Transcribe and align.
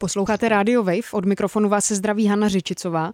Posloucháte 0.00 0.48
Radio 0.48 0.82
Wave, 0.82 1.12
od 1.12 1.24
mikrofonu 1.24 1.68
vás 1.68 1.84
se 1.84 1.94
zdraví 1.94 2.26
Hanna 2.26 2.48
Řičicová. 2.48 3.12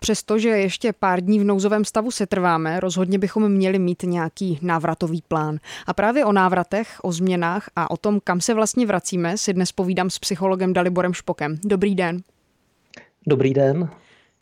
Přestože 0.00 0.48
ještě 0.48 0.92
pár 0.92 1.20
dní 1.20 1.38
v 1.38 1.44
nouzovém 1.44 1.84
stavu 1.84 2.10
se 2.10 2.26
trváme, 2.26 2.80
rozhodně 2.80 3.18
bychom 3.18 3.48
měli 3.48 3.78
mít 3.78 4.02
nějaký 4.02 4.58
návratový 4.62 5.22
plán. 5.28 5.58
A 5.86 5.94
právě 5.94 6.24
o 6.24 6.32
návratech, 6.32 6.88
o 7.02 7.12
změnách 7.12 7.70
a 7.76 7.90
o 7.90 7.96
tom, 7.96 8.20
kam 8.24 8.40
se 8.40 8.54
vlastně 8.54 8.86
vracíme, 8.86 9.38
si 9.38 9.52
dnes 9.52 9.72
povídám 9.72 10.10
s 10.10 10.18
psychologem 10.18 10.72
Daliborem 10.72 11.14
Špokem. 11.14 11.58
Dobrý 11.64 11.94
den. 11.94 12.22
Dobrý 13.26 13.54
den. 13.54 13.88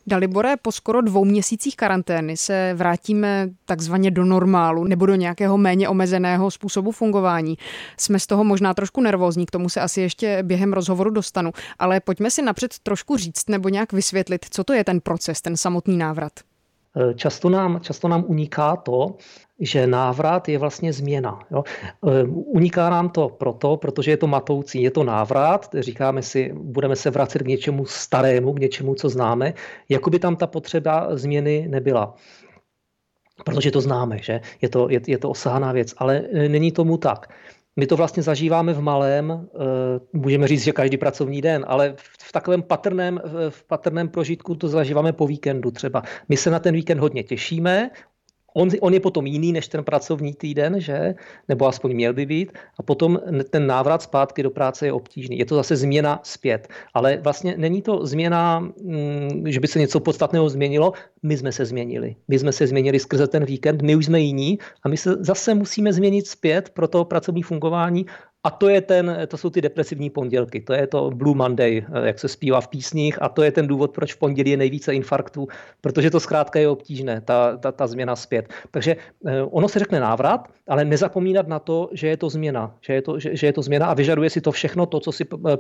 Dalibore, 0.07 0.57
po 0.57 0.73
skoro 0.73 1.01
dvou 1.01 1.25
měsících 1.25 1.77
karantény 1.77 2.37
se 2.37 2.75
vrátíme 2.77 3.49
takzvaně 3.64 4.11
do 4.11 4.25
normálu 4.25 4.85
nebo 4.85 5.07
do 5.07 5.14
nějakého 5.14 5.59
méně 5.59 5.89
omezeného 5.89 6.50
způsobu 6.50 6.93
fungování. 6.93 7.59
Jsme 7.96 8.18
z 8.18 8.27
toho 8.27 8.45
možná 8.45 8.75
trošku 8.75 9.00
nervózní, 9.00 9.46
k 9.46 9.50
tomu 9.50 9.68
se 9.68 9.81
asi 9.81 10.00
ještě 10.00 10.39
během 10.43 10.73
rozhovoru 10.73 11.11
dostanu, 11.11 11.50
ale 11.79 12.00
pojďme 12.00 12.31
si 12.31 12.43
napřed 12.43 12.79
trošku 12.82 13.17
říct 13.17 13.49
nebo 13.49 13.68
nějak 13.68 13.93
vysvětlit, 13.93 14.46
co 14.50 14.64
to 14.64 14.72
je 14.72 14.85
ten 14.85 15.00
proces, 15.00 15.41
ten 15.41 15.57
samotný 15.57 15.96
návrat. 15.96 16.32
Často 17.14 17.50
nám, 17.50 17.80
často 17.80 18.08
nám 18.08 18.25
uniká 18.26 18.76
to, 18.76 19.17
že 19.61 19.86
návrat 19.86 20.49
je 20.49 20.58
vlastně 20.58 20.93
změna. 20.93 21.39
Jo. 21.50 21.64
E, 22.08 22.25
uniká 22.32 22.90
nám 22.90 23.08
to 23.08 23.29
proto, 23.29 23.76
protože 23.76 24.11
je 24.11 24.16
to 24.16 24.26
matoucí, 24.26 24.82
je 24.82 24.90
to 24.90 25.04
návrat, 25.04 25.71
říkáme 25.79 26.22
si, 26.22 26.53
budeme 26.54 26.96
se 26.96 27.11
vracet 27.11 27.43
k 27.43 27.46
něčemu 27.46 27.86
starému, 27.86 28.53
k 28.53 28.58
něčemu, 28.58 28.94
co 28.94 29.08
známe, 29.08 29.54
jako 29.89 30.11
by 30.11 30.18
tam 30.18 30.36
ta 30.36 30.46
potřeba 30.46 31.16
změny 31.16 31.66
nebyla. 31.68 32.14
Protože 33.44 33.70
to 33.70 33.80
známe, 33.80 34.19
že 34.19 34.41
je 34.62 34.69
to, 34.69 34.88
je, 34.91 35.00
je 35.06 35.19
to 35.19 35.30
osáhaná 35.30 35.72
věc, 35.72 35.94
ale 35.97 36.16
e, 36.33 36.48
není 36.48 36.72
tomu 36.72 36.97
tak. 36.97 37.33
My 37.77 37.86
to 37.86 37.97
vlastně 37.97 38.22
zažíváme 38.22 38.72
v 38.72 38.80
malém, 38.80 39.30
e, 39.30 40.19
můžeme 40.19 40.48
říct, 40.48 40.64
že 40.64 40.72
každý 40.72 40.97
pracovní 40.97 41.42
den, 41.42 41.64
ale 41.69 41.94
v 42.20 42.33
takovém 42.33 42.62
patrném, 42.62 43.20
v 43.48 43.64
patrném 43.64 44.08
prožitku 44.08 44.55
to 44.55 44.69
zažíváme 44.69 45.12
po 45.12 45.27
víkendu 45.27 45.70
třeba. 45.70 46.02
My 46.28 46.36
se 46.36 46.50
na 46.50 46.58
ten 46.58 46.74
víkend 46.74 46.98
hodně 46.98 47.22
těšíme, 47.22 47.90
On, 48.54 48.68
on 48.80 48.94
je 48.94 49.00
potom 49.00 49.26
jiný 49.26 49.52
než 49.52 49.68
ten 49.68 49.84
pracovní 49.84 50.34
týden, 50.34 50.80
že? 50.80 51.14
Nebo 51.48 51.66
aspoň 51.66 51.94
měl 51.94 52.12
by 52.12 52.26
být. 52.26 52.52
A 52.78 52.82
potom 52.82 53.18
ten 53.50 53.66
návrat 53.66 54.02
zpátky 54.02 54.42
do 54.42 54.50
práce 54.50 54.86
je 54.86 54.92
obtížný. 54.92 55.38
Je 55.38 55.44
to 55.44 55.54
zase 55.54 55.76
změna 55.76 56.20
zpět. 56.22 56.68
Ale 56.94 57.18
vlastně 57.22 57.54
není 57.56 57.82
to 57.82 58.06
změna, 58.06 58.60
mm, 58.60 59.44
že 59.46 59.60
by 59.60 59.66
se 59.66 59.78
něco 59.78 60.00
podstatného 60.00 60.48
změnilo. 60.48 60.92
My 61.22 61.36
jsme 61.36 61.52
se 61.52 61.64
změnili. 61.64 62.16
My 62.28 62.38
jsme 62.38 62.52
se 62.52 62.66
změnili 62.66 62.98
skrze 62.98 63.26
ten 63.26 63.44
víkend, 63.44 63.82
my 63.82 63.96
už 63.96 64.06
jsme 64.06 64.20
jiní 64.20 64.58
a 64.82 64.88
my 64.88 64.96
se 64.96 65.16
zase 65.20 65.54
musíme 65.54 65.92
změnit 65.92 66.26
zpět 66.26 66.70
pro 66.70 66.88
to 66.88 67.04
pracovní 67.04 67.42
fungování 67.42 68.06
a 68.44 68.50
to, 68.50 68.69
je 68.69 68.80
ten, 68.80 69.19
to 69.28 69.36
jsou 69.36 69.50
ty 69.50 69.60
depresivní 69.60 70.10
pondělky, 70.10 70.60
to 70.60 70.72
je 70.72 70.86
to 70.86 71.10
Blue 71.10 71.36
Monday, 71.36 71.84
eh, 71.92 72.06
jak 72.06 72.19
se 72.19 72.28
zpívá 72.28 72.60
v 72.60 72.69
písních 72.69 73.22
a 73.22 73.28
to 73.28 73.42
je 73.42 73.52
ten 73.52 73.66
důvod, 73.66 73.91
proč 73.91 74.14
v 74.14 74.19
pondělí 74.19 74.50
je 74.50 74.56
nejvíce 74.56 74.94
infarktů, 74.94 75.48
protože 75.80 76.10
to 76.10 76.20
zkrátka 76.20 76.58
je 76.58 76.68
obtížné, 76.68 77.20
ta, 77.20 77.56
ta, 77.56 77.72
ta 77.72 77.86
změna 77.86 78.16
zpět. 78.16 78.48
Takže 78.70 78.96
eh, 79.27 79.42
ono 79.42 79.68
se 79.68 79.78
řekne 79.78 80.00
návrat, 80.00 80.48
ale 80.68 80.84
nezapomínat 80.84 81.48
na 81.48 81.58
to, 81.58 81.91
že 81.92 82.08
je 82.08 82.16
to 82.16 82.30
změna, 82.30 82.74
že 82.80 82.92
je 82.92 83.02
to, 83.02 83.18
že, 83.18 83.36
že 83.36 83.46
je 83.46 83.52
to 83.52 83.62
změna 83.62 83.86
a 83.86 83.94
vyžaduje 83.94 84.30
si 84.30 84.41
to 84.41 84.52
všechno 84.52 84.86
to, 84.86 85.00
co 85.00 85.12
si 85.12 85.24
eh, 85.48 85.56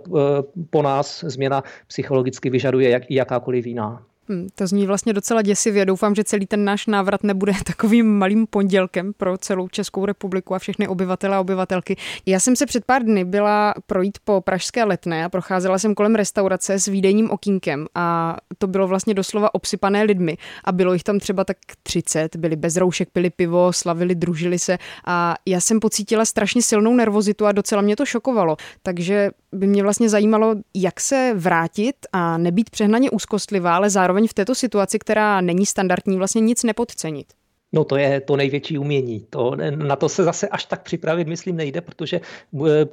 po 0.70 0.82
nás 0.82 1.24
změna 1.24 1.62
psychologicky 1.86 2.50
vyžaduje, 2.50 2.90
jak, 2.90 3.10
jakákoliv 3.10 3.66
jiná. 3.66 4.02
Hmm, 4.30 4.48
to 4.54 4.66
zní 4.66 4.86
vlastně 4.86 5.12
docela 5.12 5.42
děsivě. 5.42 5.86
Doufám, 5.86 6.14
že 6.14 6.24
celý 6.24 6.46
ten 6.46 6.64
náš 6.64 6.86
návrat 6.86 7.22
nebude 7.22 7.52
takovým 7.66 8.18
malým 8.18 8.46
pondělkem 8.46 9.12
pro 9.12 9.38
celou 9.38 9.68
Českou 9.68 10.06
republiku 10.06 10.54
a 10.54 10.58
všechny 10.58 10.88
obyvatele 10.88 11.36
a 11.36 11.40
obyvatelky. 11.40 11.96
Já 12.26 12.40
jsem 12.40 12.56
se 12.56 12.66
před 12.66 12.84
pár 12.84 13.02
dny 13.02 13.24
byla 13.24 13.74
projít 13.86 14.18
po 14.24 14.40
Pražské 14.40 14.84
letné 14.84 15.24
a 15.24 15.28
procházela 15.28 15.78
jsem 15.78 15.94
kolem 15.94 16.14
restaurace 16.14 16.78
s 16.78 16.86
výdejním 16.86 17.30
okýnkem 17.30 17.86
a 17.94 18.36
to 18.58 18.66
bylo 18.66 18.88
vlastně 18.88 19.14
doslova 19.14 19.54
obsypané 19.54 20.02
lidmi 20.02 20.36
a 20.64 20.72
bylo 20.72 20.92
jich 20.92 21.02
tam 21.02 21.18
třeba 21.18 21.44
tak 21.44 21.56
30, 21.82 22.36
byli 22.36 22.56
bez 22.56 22.76
roušek, 22.76 23.08
pili 23.12 23.30
pivo, 23.30 23.72
slavili, 23.72 24.14
družili 24.14 24.58
se 24.58 24.78
a 25.06 25.36
já 25.46 25.60
jsem 25.60 25.80
pocítila 25.80 26.24
strašně 26.24 26.62
silnou 26.62 26.94
nervozitu 26.94 27.46
a 27.46 27.52
docela 27.52 27.82
mě 27.82 27.96
to 27.96 28.06
šokovalo. 28.06 28.56
Takže 28.82 29.30
by 29.52 29.66
mě 29.66 29.82
vlastně 29.82 30.08
zajímalo, 30.08 30.54
jak 30.74 31.00
se 31.00 31.32
vrátit 31.36 31.96
a 32.12 32.38
nebýt 32.38 32.70
přehnaně 32.70 33.10
úzkostlivá, 33.10 33.76
ale 33.76 33.90
zároveň 33.90 34.28
v 34.28 34.34
této 34.34 34.54
situaci, 34.54 34.98
která 34.98 35.40
není 35.40 35.66
standardní, 35.66 36.16
vlastně 36.16 36.40
nic 36.40 36.62
nepodcenit. 36.62 37.39
No 37.72 37.84
to 37.84 37.96
je 37.96 38.20
to 38.20 38.36
největší 38.36 38.78
umění. 38.78 39.26
To, 39.30 39.56
na 39.76 39.96
to 39.96 40.08
se 40.08 40.24
zase 40.24 40.48
až 40.48 40.64
tak 40.64 40.82
připravit, 40.82 41.28
myslím, 41.28 41.56
nejde, 41.56 41.80
protože 41.80 42.20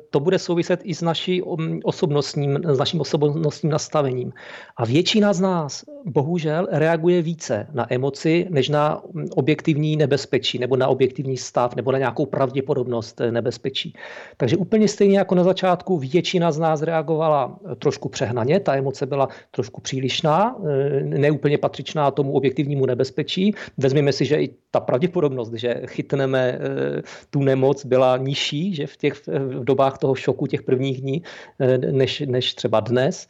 to 0.10 0.20
bude 0.20 0.40
souviset 0.40 0.80
i 0.84 0.96
s, 0.96 1.02
naší 1.02 1.42
um, 1.42 1.80
osobnostním, 1.84 2.60
s 2.64 2.80
naším 2.80 3.02
osobnostním 3.02 3.72
nastavením. 3.72 4.34
A 4.78 4.86
většina 4.86 5.34
z 5.34 5.42
nás 5.42 5.84
bohužel 6.06 6.68
reaguje 6.72 7.22
více 7.22 7.68
na 7.74 7.94
emoci, 7.94 8.48
než 8.50 8.70
na 8.70 9.04
um, 9.04 9.26
objektivní 9.36 9.96
nebezpečí, 9.96 10.60
nebo 10.60 10.78
na 10.78 10.88
objektivní 10.88 11.38
stav, 11.38 11.76
nebo 11.76 11.92
na 11.92 11.98
nějakou 11.98 12.26
pravděpodobnost 12.26 13.22
eh, 13.22 13.32
nebezpečí. 13.32 13.94
Takže 14.38 14.58
úplně 14.58 14.88
stejně 14.88 15.18
jako 15.18 15.36
na 15.36 15.44
začátku 15.44 15.98
většina 15.98 16.52
z 16.52 16.60
nás 16.60 16.82
reagovala 16.82 17.60
eh, 17.72 17.76
trošku 17.76 18.10
přehnaně, 18.10 18.60
ta 18.60 18.76
emoce 18.76 19.06
byla 19.06 19.28
trošku 19.52 19.82
přílišná, 19.82 20.56
eh, 20.66 21.04
neúplně 21.04 21.58
patřičná 21.58 22.12
tomu 22.12 22.34
objektivnímu 22.34 22.86
nebezpečí. 22.86 23.56
Vezměme 23.78 24.14
si, 24.14 24.26
že 24.26 24.42
i 24.42 24.50
ta 24.72 24.80
pravděpodobnost, 24.80 25.54
že 25.54 25.82
chytneme 25.86 26.60
eh, 26.60 27.02
tu 27.30 27.44
nemoc, 27.44 27.86
byla 27.86 28.18
nižší, 28.18 28.76
že 28.76 28.88
v 28.88 28.98
těch 28.98 29.28
v 29.28 29.64
dobách 29.64 29.98
toho 29.98 30.16
šoku 30.16 30.48
těch 30.48 30.64
prvních 30.64 31.02
dní, 31.02 31.24
eh, 31.60 31.78
než, 31.78 32.20
než 32.20 32.54
třeba 32.54 32.80
dnes. 32.80 33.28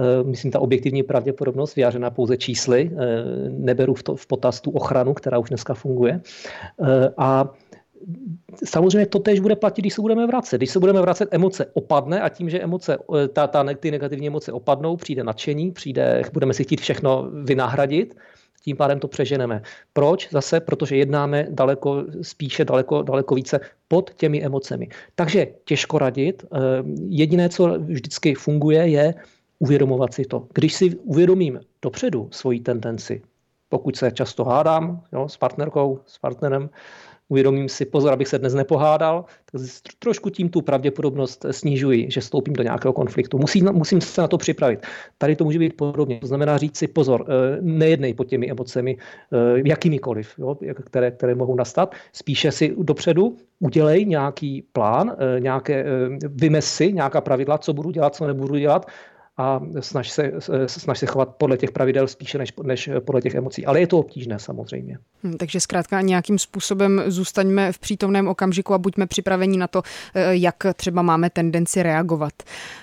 Eh, 0.00 0.24
myslím, 0.24 0.50
ta 0.50 0.60
objektivní 0.60 1.02
pravděpodobnost, 1.02 1.76
vyjářená 1.76 2.10
pouze 2.10 2.36
čísly, 2.36 2.90
neberu 3.48 3.94
v, 3.94 4.02
to, 4.02 4.16
v 4.16 4.26
potaz 4.26 4.60
tu 4.60 4.70
ochranu, 4.70 5.14
která 5.14 5.38
už 5.38 5.48
dneska 5.48 5.74
funguje. 5.74 6.20
A 7.16 7.54
Samozřejmě 8.64 9.06
to 9.06 9.18
tež 9.18 9.40
bude 9.40 9.56
platit, 9.56 9.82
když 9.82 9.94
se 9.94 10.00
budeme 10.00 10.26
vracet. 10.26 10.56
Když 10.56 10.70
se 10.70 10.78
budeme 10.78 11.00
vracet, 11.00 11.28
emoce 11.32 11.66
opadne 11.72 12.20
a 12.20 12.28
tím, 12.28 12.50
že 12.50 12.60
emoce, 12.60 12.98
ta, 13.32 13.46
ta, 13.46 13.64
ty 13.74 13.90
negativní 13.90 14.26
emoce 14.26 14.52
opadnou, 14.52 14.96
přijde 14.96 15.24
nadšení, 15.24 15.70
přijde, 15.70 16.22
budeme 16.32 16.54
si 16.54 16.64
chtít 16.64 16.80
všechno 16.80 17.28
vynahradit, 17.42 18.14
tím 18.62 18.76
pádem 18.76 19.00
to 19.00 19.08
přeženeme. 19.08 19.62
Proč? 19.92 20.28
Zase, 20.30 20.60
protože 20.60 20.96
jednáme 20.96 21.46
daleko, 21.50 22.04
spíše 22.22 22.64
daleko, 22.64 23.02
daleko 23.02 23.34
více 23.34 23.60
pod 23.88 24.10
těmi 24.14 24.44
emocemi. 24.44 24.88
Takže 25.14 25.46
těžko 25.64 25.98
radit. 25.98 26.44
Eh, 26.44 26.58
jediné, 27.08 27.48
co 27.48 27.78
vždycky 27.78 28.34
funguje, 28.34 28.88
je 28.88 29.14
uvědomovat 29.58 30.14
si 30.14 30.24
to. 30.24 30.46
Když 30.54 30.74
si 30.74 30.96
uvědomím 30.96 31.60
dopředu 31.82 32.28
svoji 32.30 32.60
tendenci, 32.60 33.22
pokud 33.68 33.96
se 33.96 34.10
často 34.10 34.44
hádám 34.44 35.02
jo, 35.12 35.28
s 35.28 35.36
partnerkou, 35.36 36.00
s 36.06 36.18
partnerem, 36.18 36.70
uvědomím 37.28 37.68
si, 37.68 37.84
pozor, 37.84 38.12
abych 38.12 38.28
se 38.28 38.38
dnes 38.38 38.54
nepohádal, 38.54 39.24
tak 39.52 39.60
trošku 39.98 40.30
tím 40.30 40.48
tu 40.48 40.62
pravděpodobnost 40.62 41.46
snižuji, 41.50 42.10
že 42.10 42.20
stoupím 42.20 42.54
do 42.54 42.62
nějakého 42.62 42.92
konfliktu. 42.92 43.38
Musím, 43.38 43.72
musím 43.72 44.00
se 44.00 44.20
na 44.20 44.28
to 44.28 44.38
připravit. 44.38 44.86
Tady 45.18 45.36
to 45.36 45.44
může 45.44 45.58
být 45.58 45.76
podobně. 45.76 46.20
To 46.20 46.26
znamená 46.26 46.58
říct 46.58 46.76
si, 46.76 46.88
pozor, 46.88 47.26
eh, 47.28 47.58
nejednej 47.60 48.14
pod 48.14 48.24
těmi 48.24 48.50
emocemi, 48.50 48.96
eh, 49.32 49.62
jakýmikoliv, 49.64 50.34
jo, 50.38 50.56
které, 50.84 51.10
které 51.10 51.34
mohou 51.34 51.54
nastat. 51.54 51.94
Spíše 52.12 52.52
si 52.52 52.74
dopředu 52.78 53.36
udělej 53.60 54.04
nějaký 54.04 54.62
plán, 54.72 55.16
eh, 55.18 55.40
nějaké, 55.40 55.84
vymez 56.28 56.64
si 56.64 56.92
nějaká 56.92 57.20
pravidla, 57.20 57.58
co 57.58 57.72
budu 57.72 57.90
dělat, 57.90 58.14
co 58.14 58.26
nebudu 58.26 58.56
dělat, 58.56 58.86
a 59.38 59.60
snaž 59.80 60.10
se, 60.10 60.32
snaž 60.66 60.98
se 60.98 61.06
chovat 61.06 61.28
podle 61.28 61.56
těch 61.56 61.70
pravidel 61.70 62.08
spíše 62.08 62.38
než, 62.38 62.52
než 62.62 62.90
podle 63.04 63.20
těch 63.20 63.34
emocí. 63.34 63.66
Ale 63.66 63.80
je 63.80 63.86
to 63.86 63.98
obtížné 63.98 64.38
samozřejmě. 64.38 64.98
Hmm, 65.22 65.36
takže 65.36 65.60
zkrátka 65.60 66.00
nějakým 66.00 66.38
způsobem 66.38 67.02
zůstaňme 67.06 67.72
v 67.72 67.78
přítomném 67.78 68.28
okamžiku 68.28 68.74
a 68.74 68.78
buďme 68.78 69.06
připraveni 69.06 69.58
na 69.58 69.66
to, 69.66 69.82
eh, 70.14 70.36
jak 70.36 70.56
třeba 70.76 71.02
máme 71.02 71.30
tendenci 71.30 71.82
reagovat. 71.82 72.32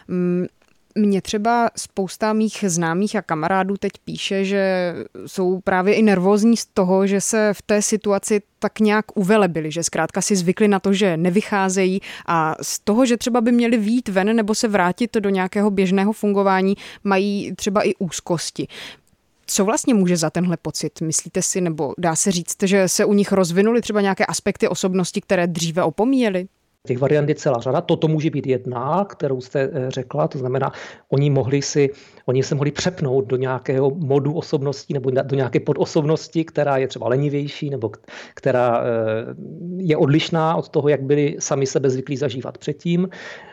Hmm, 0.09 0.45
mě 0.95 1.21
třeba 1.21 1.69
spousta 1.77 2.33
mých 2.33 2.63
známých 2.67 3.15
a 3.15 3.21
kamarádů 3.21 3.77
teď 3.77 3.91
píše, 4.05 4.45
že 4.45 4.93
jsou 5.25 5.59
právě 5.59 5.93
i 5.93 6.01
nervózní 6.01 6.57
z 6.57 6.65
toho, 6.65 7.07
že 7.07 7.21
se 7.21 7.53
v 7.53 7.61
té 7.61 7.81
situaci 7.81 8.41
tak 8.59 8.79
nějak 8.79 9.05
uvelebili, 9.17 9.71
že 9.71 9.83
zkrátka 9.83 10.21
si 10.21 10.35
zvykli 10.35 10.67
na 10.67 10.79
to, 10.79 10.93
že 10.93 11.17
nevycházejí 11.17 12.01
a 12.25 12.55
z 12.61 12.79
toho, 12.79 13.05
že 13.05 13.17
třeba 13.17 13.41
by 13.41 13.51
měli 13.51 13.77
výjít 13.77 14.09
ven 14.09 14.35
nebo 14.35 14.55
se 14.55 14.67
vrátit 14.67 15.17
do 15.17 15.29
nějakého 15.29 15.71
běžného 15.71 16.13
fungování, 16.13 16.75
mají 17.03 17.55
třeba 17.55 17.81
i 17.87 17.95
úzkosti. 17.95 18.67
Co 19.47 19.65
vlastně 19.65 19.93
může 19.93 20.17
za 20.17 20.29
tenhle 20.29 20.57
pocit? 20.57 21.01
Myslíte 21.01 21.41
si, 21.41 21.61
nebo 21.61 21.93
dá 21.97 22.15
se 22.15 22.31
říct, 22.31 22.63
že 22.63 22.87
se 22.87 23.05
u 23.05 23.13
nich 23.13 23.31
rozvinuly 23.31 23.81
třeba 23.81 24.01
nějaké 24.01 24.25
aspekty 24.25 24.67
osobnosti, 24.67 25.21
které 25.21 25.47
dříve 25.47 25.83
opomíjeli? 25.83 26.47
Těch 26.85 26.97
variant 26.97 27.29
je 27.29 27.35
celá 27.35 27.59
řada. 27.59 27.81
Toto 27.81 28.07
může 28.07 28.29
být 28.29 28.47
jedna, 28.47 29.05
kterou 29.05 29.41
jste 29.41 29.69
eh, 29.73 29.91
řekla, 29.91 30.27
to 30.27 30.37
znamená, 30.37 30.71
oni 31.09 31.29
mohli 31.29 31.61
si, 31.61 31.89
oni 32.25 32.43
se 32.43 32.55
mohli 32.55 32.71
přepnout 32.71 33.25
do 33.25 33.35
nějakého 33.35 33.91
modu 33.95 34.33
osobnosti 34.33 34.93
nebo 34.93 35.11
do 35.11 35.35
nějaké 35.35 35.59
podosobnosti, 35.59 36.45
která 36.45 36.77
je 36.77 36.87
třeba 36.87 37.07
lenivější 37.07 37.69
nebo 37.69 37.91
která 38.33 38.83
eh, 38.83 39.35
je 39.77 39.97
odlišná 39.97 40.55
od 40.55 40.69
toho, 40.69 40.89
jak 40.89 41.03
byli 41.03 41.35
sami 41.39 41.65
sebe 41.65 41.89
zvyklí 41.89 42.17
zažívat 42.17 42.57
předtím. 42.57 43.09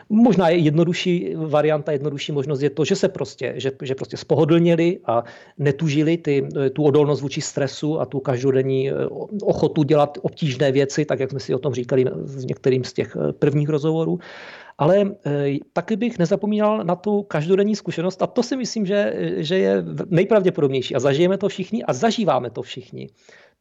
Možná 0.09 0.49
je 0.49 0.57
jednodušší 0.57 1.35
varianta, 1.35 1.91
jednodušší 1.91 2.31
možnost 2.31 2.61
je 2.61 2.69
to, 2.69 2.85
že 2.85 2.95
se 2.95 3.09
prostě, 3.09 3.53
že, 3.57 3.71
že 3.81 3.95
prostě 3.95 4.17
spohodlněli 4.17 4.99
a 5.05 5.23
netužili 5.57 6.17
ty, 6.17 6.47
tu 6.73 6.83
odolnost 6.83 7.21
vůči 7.21 7.41
stresu 7.41 7.99
a 7.99 8.05
tu 8.05 8.19
každodenní 8.19 8.89
eh, 8.89 8.93
ochotu 9.43 9.83
dělat 9.83 10.17
obtížné 10.21 10.71
věci, 10.71 11.05
tak 11.05 11.19
jak 11.19 11.29
jsme 11.29 11.39
si 11.39 11.55
o 11.55 11.59
tom 11.59 11.73
říkali 11.73 12.05
v 12.15 12.45
některým 12.45 12.83
z 12.83 12.93
těch 12.93 13.17
eh, 13.19 13.22
prvních 13.31 13.69
rozhovorů. 13.69 14.19
Ale 14.77 15.01
e, 15.01 15.57
taky 15.73 15.95
bych 15.95 16.19
nezapomínal 16.19 16.83
na 16.83 16.95
tu 16.95 17.23
každodenní 17.23 17.75
zkušenost 17.75 18.21
a 18.21 18.27
to 18.27 18.43
si 18.43 18.57
myslím, 18.57 18.85
že, 18.85 19.13
že 19.37 19.57
je 19.57 19.83
nejpravděpodobnější 20.09 20.95
a 20.95 20.99
zažijeme 20.99 21.37
to 21.37 21.47
všichni 21.47 21.83
a 21.83 21.93
zažíváme 21.93 22.49
to 22.49 22.61
všichni. 22.61 23.09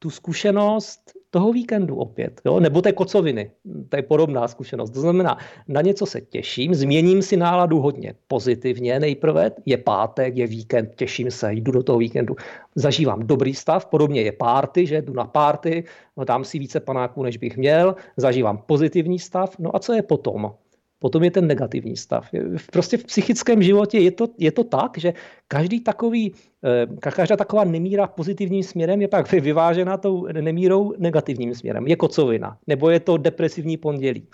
Tu 0.02 0.10
zkušenost 0.10 1.12
toho 1.30 1.52
víkendu 1.52 1.96
opět, 1.96 2.40
jo? 2.44 2.60
nebo 2.60 2.82
té 2.82 2.92
kocoviny. 2.92 3.50
To 3.88 3.96
je 3.96 4.02
podobná 4.02 4.48
zkušenost. 4.48 4.90
To 4.90 5.00
znamená, 5.00 5.38
na 5.68 5.80
něco 5.80 6.06
se 6.06 6.20
těším, 6.20 6.74
změním 6.74 7.22
si 7.22 7.36
náladu 7.36 7.80
hodně 7.80 8.14
pozitivně 8.28 9.00
nejprve, 9.00 9.50
je 9.66 9.76
pátek, 9.76 10.36
je 10.36 10.46
víkend, 10.46 10.94
těším 10.94 11.30
se, 11.30 11.52
jdu 11.52 11.72
do 11.72 11.82
toho 11.82 11.98
víkendu, 11.98 12.36
zažívám 12.74 13.26
dobrý 13.26 13.54
stav, 13.54 13.86
podobně 13.86 14.22
je 14.22 14.32
párty, 14.32 14.86
že 14.86 15.02
jdu 15.02 15.12
na 15.12 15.24
párty, 15.24 15.84
dám 16.24 16.44
si 16.44 16.58
více 16.58 16.80
panáků, 16.80 17.22
než 17.22 17.36
bych 17.36 17.56
měl, 17.56 17.96
zažívám 18.16 18.58
pozitivní 18.58 19.18
stav, 19.18 19.58
no 19.58 19.76
a 19.76 19.78
co 19.78 19.92
je 19.92 20.02
potom? 20.02 20.54
Potom 21.02 21.26
je 21.26 21.30
ten 21.30 21.46
negativní 21.46 21.96
stav. 21.98 22.30
Prostě 22.70 22.96
v 22.96 23.04
psychickém 23.04 23.62
životě 23.62 23.98
je 23.98 24.10
to, 24.10 24.28
je 24.38 24.52
to 24.52 24.64
tak, 24.64 24.98
že 24.98 25.18
každý 25.48 25.80
takový, 25.82 26.30
eh, 26.62 26.86
každá 27.10 27.36
taková 27.36 27.64
nemíra 27.64 28.06
pozitivním 28.06 28.62
směrem 28.62 29.02
je 29.02 29.08
pak 29.10 29.26
vyvážena 29.32 29.98
tou 29.98 30.30
nemírou 30.30 30.94
negativním 30.98 31.54
směrem. 31.54 31.86
Je 31.90 31.96
kocovina, 31.98 32.58
nebo 32.66 32.90
je 32.90 33.00
to 33.02 33.18
depresivní 33.18 33.76
pondělí. 33.76 34.30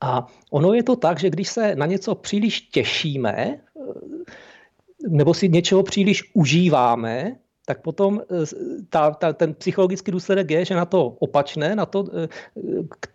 A 0.00 0.24
ono 0.50 0.72
je 0.72 0.82
to 0.82 0.96
tak, 0.96 1.20
že 1.20 1.30
když 1.30 1.48
se 1.48 1.76
na 1.76 1.86
něco 1.86 2.14
příliš 2.14 2.72
těšíme, 2.72 3.36
eh, 3.36 3.60
nebo 5.08 5.34
si 5.36 5.48
něčeho 5.52 5.82
příliš 5.84 6.32
užíváme, 6.34 7.36
tak 7.68 7.84
potom 7.84 8.24
eh, 8.24 8.48
ta, 8.88 9.10
ta, 9.10 9.32
ten 9.32 9.54
psychologický 9.54 10.08
důsledek 10.12 10.50
je, 10.50 10.64
že 10.64 10.74
na 10.74 10.88
to 10.88 11.20
opačné, 11.20 11.76
na 11.76 11.86
to, 11.86 12.08
eh, 12.08 12.28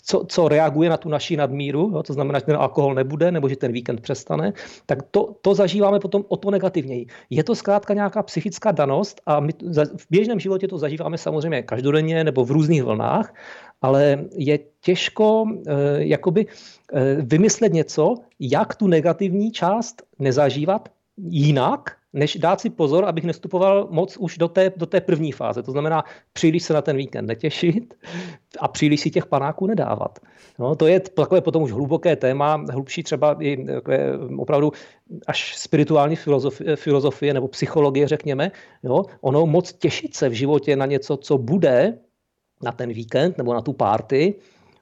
co, 0.06 0.26
co 0.30 0.48
reaguje 0.48 0.90
na 0.90 0.98
tu 0.98 1.10
naši 1.10 1.38
nadmíru, 1.38 1.90
jo, 1.94 2.04
to 2.04 2.14
znamená, 2.14 2.40
že 2.40 2.46
ten 2.46 2.56
alkohol 2.56 2.94
nebude, 2.94 3.32
nebo 3.32 3.50
že 3.50 3.56
ten 3.56 3.72
víkend 3.74 4.02
přestane, 4.02 4.54
tak 4.86 5.10
to, 5.12 5.34
to 5.42 5.56
zažíváme 5.58 6.00
potom 6.00 6.22
o 6.30 6.38
to 6.38 6.52
negativněji. 6.52 7.06
Je 7.30 7.44
to 7.44 7.56
zkrátka 7.56 7.94
nějaká 7.94 8.24
psychická 8.24 8.72
danost 8.72 9.22
a 9.26 9.40
my 9.40 9.54
v 9.98 10.06
běžném 10.10 10.40
životě 10.40 10.68
to 10.68 10.78
zažíváme 10.78 11.18
samozřejmě 11.18 11.64
každodenně 11.64 12.24
nebo 12.24 12.46
v 12.46 12.52
různých 12.52 12.84
vlnách, 12.84 13.34
ale 13.82 14.30
je 14.38 14.60
těžko 14.82 15.46
eh, 15.50 15.74
jakoby 16.14 16.46
vymyslet 17.26 17.74
něco, 17.74 18.16
jak 18.40 18.76
tu 18.76 18.88
negativní 18.88 19.52
část 19.52 20.04
nezažívat 20.20 20.90
jinak, 21.18 21.96
než 22.14 22.36
dát 22.36 22.62
si 22.62 22.70
pozor, 22.70 23.06
abych 23.06 23.24
nestupoval 23.24 23.88
moc 23.92 24.18
už 24.18 24.38
do 24.38 24.48
té, 24.48 24.72
do 24.78 24.86
té 24.86 25.02
první 25.02 25.32
fáze. 25.32 25.64
To 25.64 25.72
znamená 25.72 26.04
příliš 26.34 26.64
se 26.64 26.74
na 26.74 26.82
ten 26.82 26.98
víkend 26.98 27.26
netěšit 27.26 27.94
a 28.60 28.68
příliš 28.68 29.02
si 29.02 29.12
těch 29.12 29.26
panáků 29.26 29.68
nedávat. 29.68 30.20
No, 30.60 30.76
to 30.76 30.88
je 30.88 31.00
takové 31.00 31.42
potom 31.42 31.64
už 31.64 31.72
hluboké 31.72 32.16
téma, 32.16 32.66
hlubší 32.72 33.04
třeba 33.04 33.38
i 33.40 33.66
takové 33.66 34.18
opravdu 34.38 34.72
až 35.28 35.58
spirituální 35.58 36.16
filozofie, 36.16 36.76
filozofie 36.76 37.34
nebo 37.34 37.48
psychologie, 37.48 38.08
řekněme. 38.08 38.52
Jo? 38.84 39.06
Ono 39.22 39.46
moc 39.46 39.74
těšit 39.74 40.16
se 40.16 40.30
v 40.30 40.34
životě 40.34 40.76
na 40.76 40.86
něco, 40.86 41.18
co 41.18 41.38
bude 41.38 41.98
na 42.64 42.72
ten 42.72 42.94
víkend 42.94 43.38
nebo 43.38 43.54
na 43.54 43.62
tu 43.62 43.74
párty, 43.74 44.36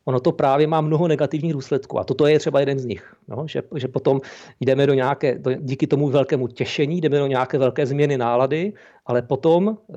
ono 0.05 0.19
to 0.19 0.31
právě 0.31 0.67
má 0.67 0.81
mnoho 0.81 1.07
negativních 1.07 1.53
důsledků. 1.53 1.99
A 1.99 2.03
toto 2.03 2.27
je 2.27 2.39
třeba 2.39 2.59
jeden 2.59 2.79
z 2.79 2.85
nich. 2.85 3.15
No, 3.27 3.47
že, 3.47 3.63
že 3.75 3.87
potom 3.87 4.21
jdeme 4.59 4.87
do 4.87 4.93
nějaké, 4.93 5.39
do, 5.39 5.53
díky 5.53 5.87
tomu 5.87 6.09
velkému 6.09 6.47
těšení, 6.47 7.01
jdeme 7.01 7.19
do 7.19 7.27
nějaké 7.27 7.57
velké 7.57 7.85
změny 7.85 8.17
nálady, 8.17 8.73
ale 9.05 9.21
potom, 9.21 9.77
eh, 9.89 9.93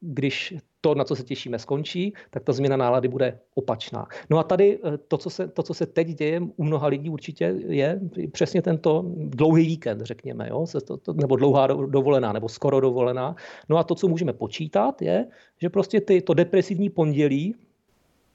když 0.00 0.54
to, 0.80 0.94
na 0.94 1.04
co 1.04 1.16
se 1.16 1.22
těšíme, 1.22 1.58
skončí, 1.58 2.12
tak 2.30 2.42
ta 2.44 2.52
změna 2.52 2.76
nálady 2.76 3.08
bude 3.08 3.38
opačná. 3.54 4.06
No 4.30 4.38
a 4.38 4.42
tady 4.42 4.78
eh, 4.84 4.98
to, 4.98 5.18
co 5.18 5.30
se, 5.30 5.48
to, 5.48 5.62
co 5.62 5.74
se 5.74 5.86
teď 5.86 6.08
děje 6.08 6.40
u 6.56 6.64
mnoha 6.64 6.86
lidí 6.86 7.10
určitě 7.10 7.54
je 7.68 8.00
přesně 8.32 8.62
tento 8.62 9.04
dlouhý 9.16 9.66
víkend, 9.66 10.00
řekněme, 10.00 10.48
jo? 10.50 10.66
nebo 11.14 11.36
dlouhá 11.36 11.66
dovolená, 11.66 12.32
nebo 12.32 12.48
skoro 12.48 12.80
dovolená. 12.80 13.36
No 13.68 13.78
a 13.78 13.84
to, 13.84 13.94
co 13.94 14.08
můžeme 14.08 14.32
počítat, 14.32 15.02
je, 15.02 15.26
že 15.60 15.68
prostě 15.70 16.00
ty, 16.00 16.20
to 16.20 16.34
depresivní 16.34 16.90
pondělí 16.90 17.54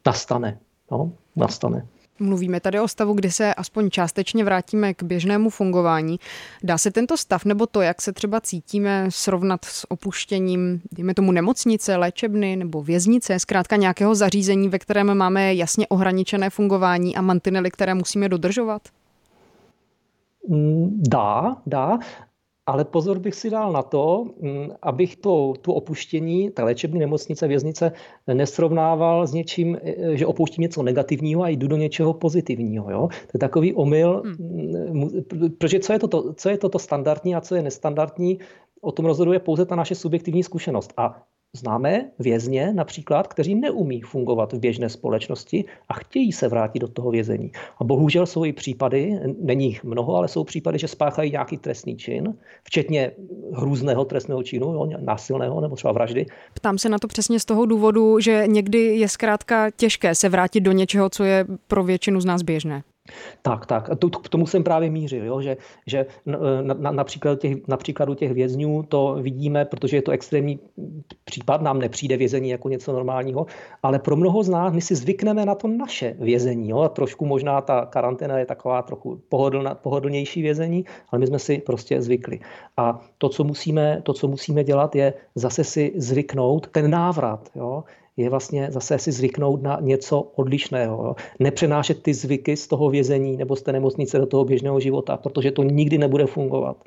nastane 0.05 0.59
no, 0.91 1.11
nastane. 1.35 1.87
Mluvíme 2.19 2.59
tady 2.59 2.79
o 2.79 2.87
stavu, 2.87 3.13
kdy 3.13 3.31
se 3.31 3.53
aspoň 3.53 3.89
částečně 3.89 4.43
vrátíme 4.43 4.93
k 4.93 5.03
běžnému 5.03 5.49
fungování. 5.49 6.19
Dá 6.63 6.77
se 6.77 6.91
tento 6.91 7.17
stav 7.17 7.45
nebo 7.45 7.65
to, 7.65 7.81
jak 7.81 8.01
se 8.01 8.13
třeba 8.13 8.41
cítíme, 8.41 9.05
srovnat 9.09 9.65
s 9.65 9.91
opuštěním, 9.91 10.81
dejme 10.91 11.13
tomu 11.13 11.31
nemocnice, 11.31 11.95
léčebny 11.95 12.55
nebo 12.55 12.83
věznice, 12.83 13.39
zkrátka 13.39 13.75
nějakého 13.75 14.15
zařízení, 14.15 14.69
ve 14.69 14.79
kterém 14.79 15.17
máme 15.17 15.55
jasně 15.55 15.87
ohraničené 15.87 16.49
fungování 16.49 17.15
a 17.15 17.21
mantinely, 17.21 17.71
které 17.71 17.93
musíme 17.93 18.29
dodržovat? 18.29 18.81
Mm, 20.47 21.03
dá, 21.09 21.57
dá 21.65 21.99
ale 22.69 22.85
pozor 22.85 23.19
bych 23.19 23.35
si 23.35 23.49
dal 23.49 23.71
na 23.71 23.81
to, 23.81 24.25
mm, 24.41 24.69
abych 24.81 25.15
to, 25.15 25.53
tu 25.61 25.73
opuštění, 25.73 26.51
ta 26.51 26.63
léčební 26.63 26.99
nemocnice, 26.99 27.47
věznice 27.47 27.91
nesrovnával 28.33 29.27
s 29.27 29.33
něčím, 29.33 29.77
e, 29.81 30.17
že 30.17 30.25
opouštím 30.25 30.61
něco 30.61 30.83
negativního 30.83 31.43
a 31.43 31.49
jdu 31.49 31.67
do 31.67 31.77
něčeho 31.77 32.13
pozitivního. 32.13 32.91
Jo? 32.91 33.07
To 33.07 33.31
je 33.33 33.39
takový 33.39 33.73
omyl, 33.73 34.23
hmm. 34.25 35.09
protože 35.57 35.79
co 35.79 35.93
je, 35.93 35.99
to, 35.99 36.33
co 36.33 36.49
je 36.49 36.57
toto 36.57 36.79
standardní 36.79 37.35
a 37.35 37.41
co 37.41 37.55
je 37.55 37.61
nestandardní, 37.61 38.39
o 38.81 38.91
tom 38.91 39.05
rozhoduje 39.05 39.39
pouze 39.39 39.65
ta 39.65 39.75
naše 39.75 39.95
subjektivní 39.95 40.43
zkušenost. 40.43 40.93
A 40.97 41.23
Známe 41.57 42.11
vězně 42.19 42.73
například, 42.73 43.27
kteří 43.27 43.55
neumí 43.55 44.01
fungovat 44.01 44.53
v 44.53 44.59
běžné 44.59 44.89
společnosti 44.89 45.65
a 45.89 45.93
chtějí 45.93 46.31
se 46.31 46.47
vrátit 46.47 46.79
do 46.79 46.87
toho 46.87 47.11
vězení. 47.11 47.51
A 47.77 47.83
bohužel 47.83 48.25
jsou 48.25 48.45
i 48.45 48.53
případy, 48.53 49.19
není 49.41 49.65
jich 49.65 49.83
mnoho, 49.83 50.15
ale 50.15 50.27
jsou 50.27 50.43
případy, 50.43 50.79
že 50.79 50.87
spáchají 50.87 51.31
nějaký 51.31 51.57
trestný 51.57 51.97
čin, 51.97 52.33
včetně 52.63 53.11
hrůzného 53.53 54.05
trestného 54.05 54.43
činu, 54.43 54.73
jo, 54.73 54.89
násilného 54.99 55.61
nebo 55.61 55.75
třeba 55.75 55.93
vraždy. 55.93 56.25
Ptám 56.53 56.77
se 56.77 56.89
na 56.89 56.99
to 56.99 57.07
přesně 57.07 57.39
z 57.39 57.45
toho 57.45 57.65
důvodu, 57.65 58.19
že 58.19 58.43
někdy 58.47 58.79
je 58.79 59.09
zkrátka 59.09 59.71
těžké 59.71 60.15
se 60.15 60.29
vrátit 60.29 60.61
do 60.61 60.71
něčeho, 60.71 61.09
co 61.09 61.23
je 61.23 61.45
pro 61.67 61.83
většinu 61.83 62.21
z 62.21 62.25
nás 62.25 62.41
běžné. 62.41 62.83
Tak, 63.41 63.65
tak. 63.65 63.89
To, 63.99 64.09
k 64.09 64.29
tomu 64.29 64.47
jsem 64.47 64.63
právě 64.63 64.89
mířil, 64.89 65.25
jo? 65.25 65.41
že, 65.41 65.57
že 65.87 66.05
na, 66.25 66.73
na, 66.73 66.91
například 66.91 67.39
těch, 67.39 67.67
na 67.67 67.77
příkladu 67.77 68.13
těch 68.13 68.31
vězňů 68.31 68.83
to 68.83 69.17
vidíme, 69.21 69.65
protože 69.65 69.97
je 69.97 70.01
to 70.01 70.11
extrémní 70.11 70.59
případ, 71.23 71.61
nám 71.61 71.79
nepřijde 71.79 72.17
vězení 72.17 72.49
jako 72.49 72.69
něco 72.69 72.93
normálního, 72.93 73.45
ale 73.83 73.99
pro 73.99 74.15
mnoho 74.15 74.43
z 74.43 74.49
nás 74.49 74.73
my 74.73 74.81
si 74.81 74.95
zvykneme 74.95 75.45
na 75.45 75.55
to 75.55 75.67
naše 75.67 76.15
vězení. 76.19 76.69
Jo? 76.69 76.79
A 76.79 76.89
trošku 76.89 77.25
možná 77.25 77.61
ta 77.61 77.85
karanténa 77.85 78.39
je 78.39 78.45
taková 78.45 78.81
trochu 78.81 79.21
pohodlna, 79.29 79.75
pohodlnější 79.75 80.41
vězení, 80.41 80.85
ale 81.09 81.19
my 81.19 81.27
jsme 81.27 81.39
si 81.39 81.57
prostě 81.57 82.01
zvykli. 82.01 82.39
A 82.77 83.01
to, 83.17 83.29
co 83.29 83.43
musíme, 83.43 84.01
to, 84.03 84.13
co 84.13 84.27
musíme 84.27 84.63
dělat, 84.63 84.95
je 84.95 85.13
zase 85.35 85.63
si 85.63 85.93
zvyknout 85.95 86.67
ten 86.67 86.91
návrat. 86.91 87.49
Jo? 87.55 87.83
Je 88.19 88.29
vlastně 88.29 88.67
zase 88.71 88.99
si 88.99 89.11
zvyknout 89.11 89.61
na 89.61 89.77
něco 89.81 90.21
odlišného. 90.21 91.03
Jo. 91.03 91.15
Nepřenášet 91.39 92.03
ty 92.03 92.13
zvyky 92.13 92.57
z 92.57 92.67
toho 92.67 92.89
vězení 92.89 93.37
nebo 93.37 93.55
z 93.55 93.61
té 93.61 93.71
nemocnice 93.71 94.19
do 94.19 94.25
toho 94.25 94.45
běžného 94.45 94.79
života, 94.79 95.17
protože 95.17 95.51
to 95.51 95.63
nikdy 95.63 95.97
nebude 95.97 96.25
fungovat. 96.25 96.77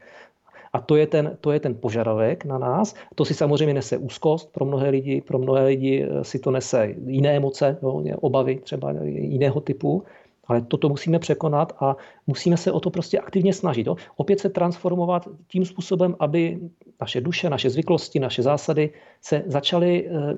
A 0.73 0.81
to 0.81 0.97
je, 0.97 1.07
ten, 1.07 1.37
to 1.41 1.53
je 1.53 1.61
ten 1.61 1.75
požadavek 1.75 2.45
na 2.45 2.59
nás. 2.59 2.95
To 3.15 3.25
si 3.25 3.35
samozřejmě 3.35 3.75
nese 3.75 3.97
úzkost 3.97 4.53
pro 4.53 4.65
mnohé 4.65 4.91
lidi, 4.91 5.21
pro 5.21 5.39
mnohé 5.39 5.67
lidi 5.67 6.05
eh, 6.05 6.25
si 6.25 6.39
to 6.39 6.51
nese 6.51 6.95
jiné 7.07 7.37
emoce, 7.37 7.77
jo, 7.83 8.05
obavy 8.21 8.61
třeba 8.65 8.93
jiného 9.05 9.61
typu, 9.61 10.03
ale 10.47 10.61
toto 10.61 10.89
musíme 10.89 11.19
překonat 11.19 11.73
a 11.81 11.97
musíme 12.27 12.57
se 12.57 12.73
o 12.73 12.81
to 12.81 12.91
prostě 12.91 13.19
aktivně 13.19 13.53
snažit. 13.53 13.87
Jo. 13.87 13.97
Opět 14.17 14.41
se 14.41 14.49
transformovat 14.49 15.29
tím 15.49 15.65
způsobem, 15.65 16.17
aby 16.19 16.59
naše 17.01 17.21
duše, 17.21 17.51
naše 17.51 17.71
zvyklosti, 17.71 18.19
naše 18.19 18.43
zásady 18.43 18.91
se 19.21 19.43
začaly 19.47 20.09
eh, 20.09 20.35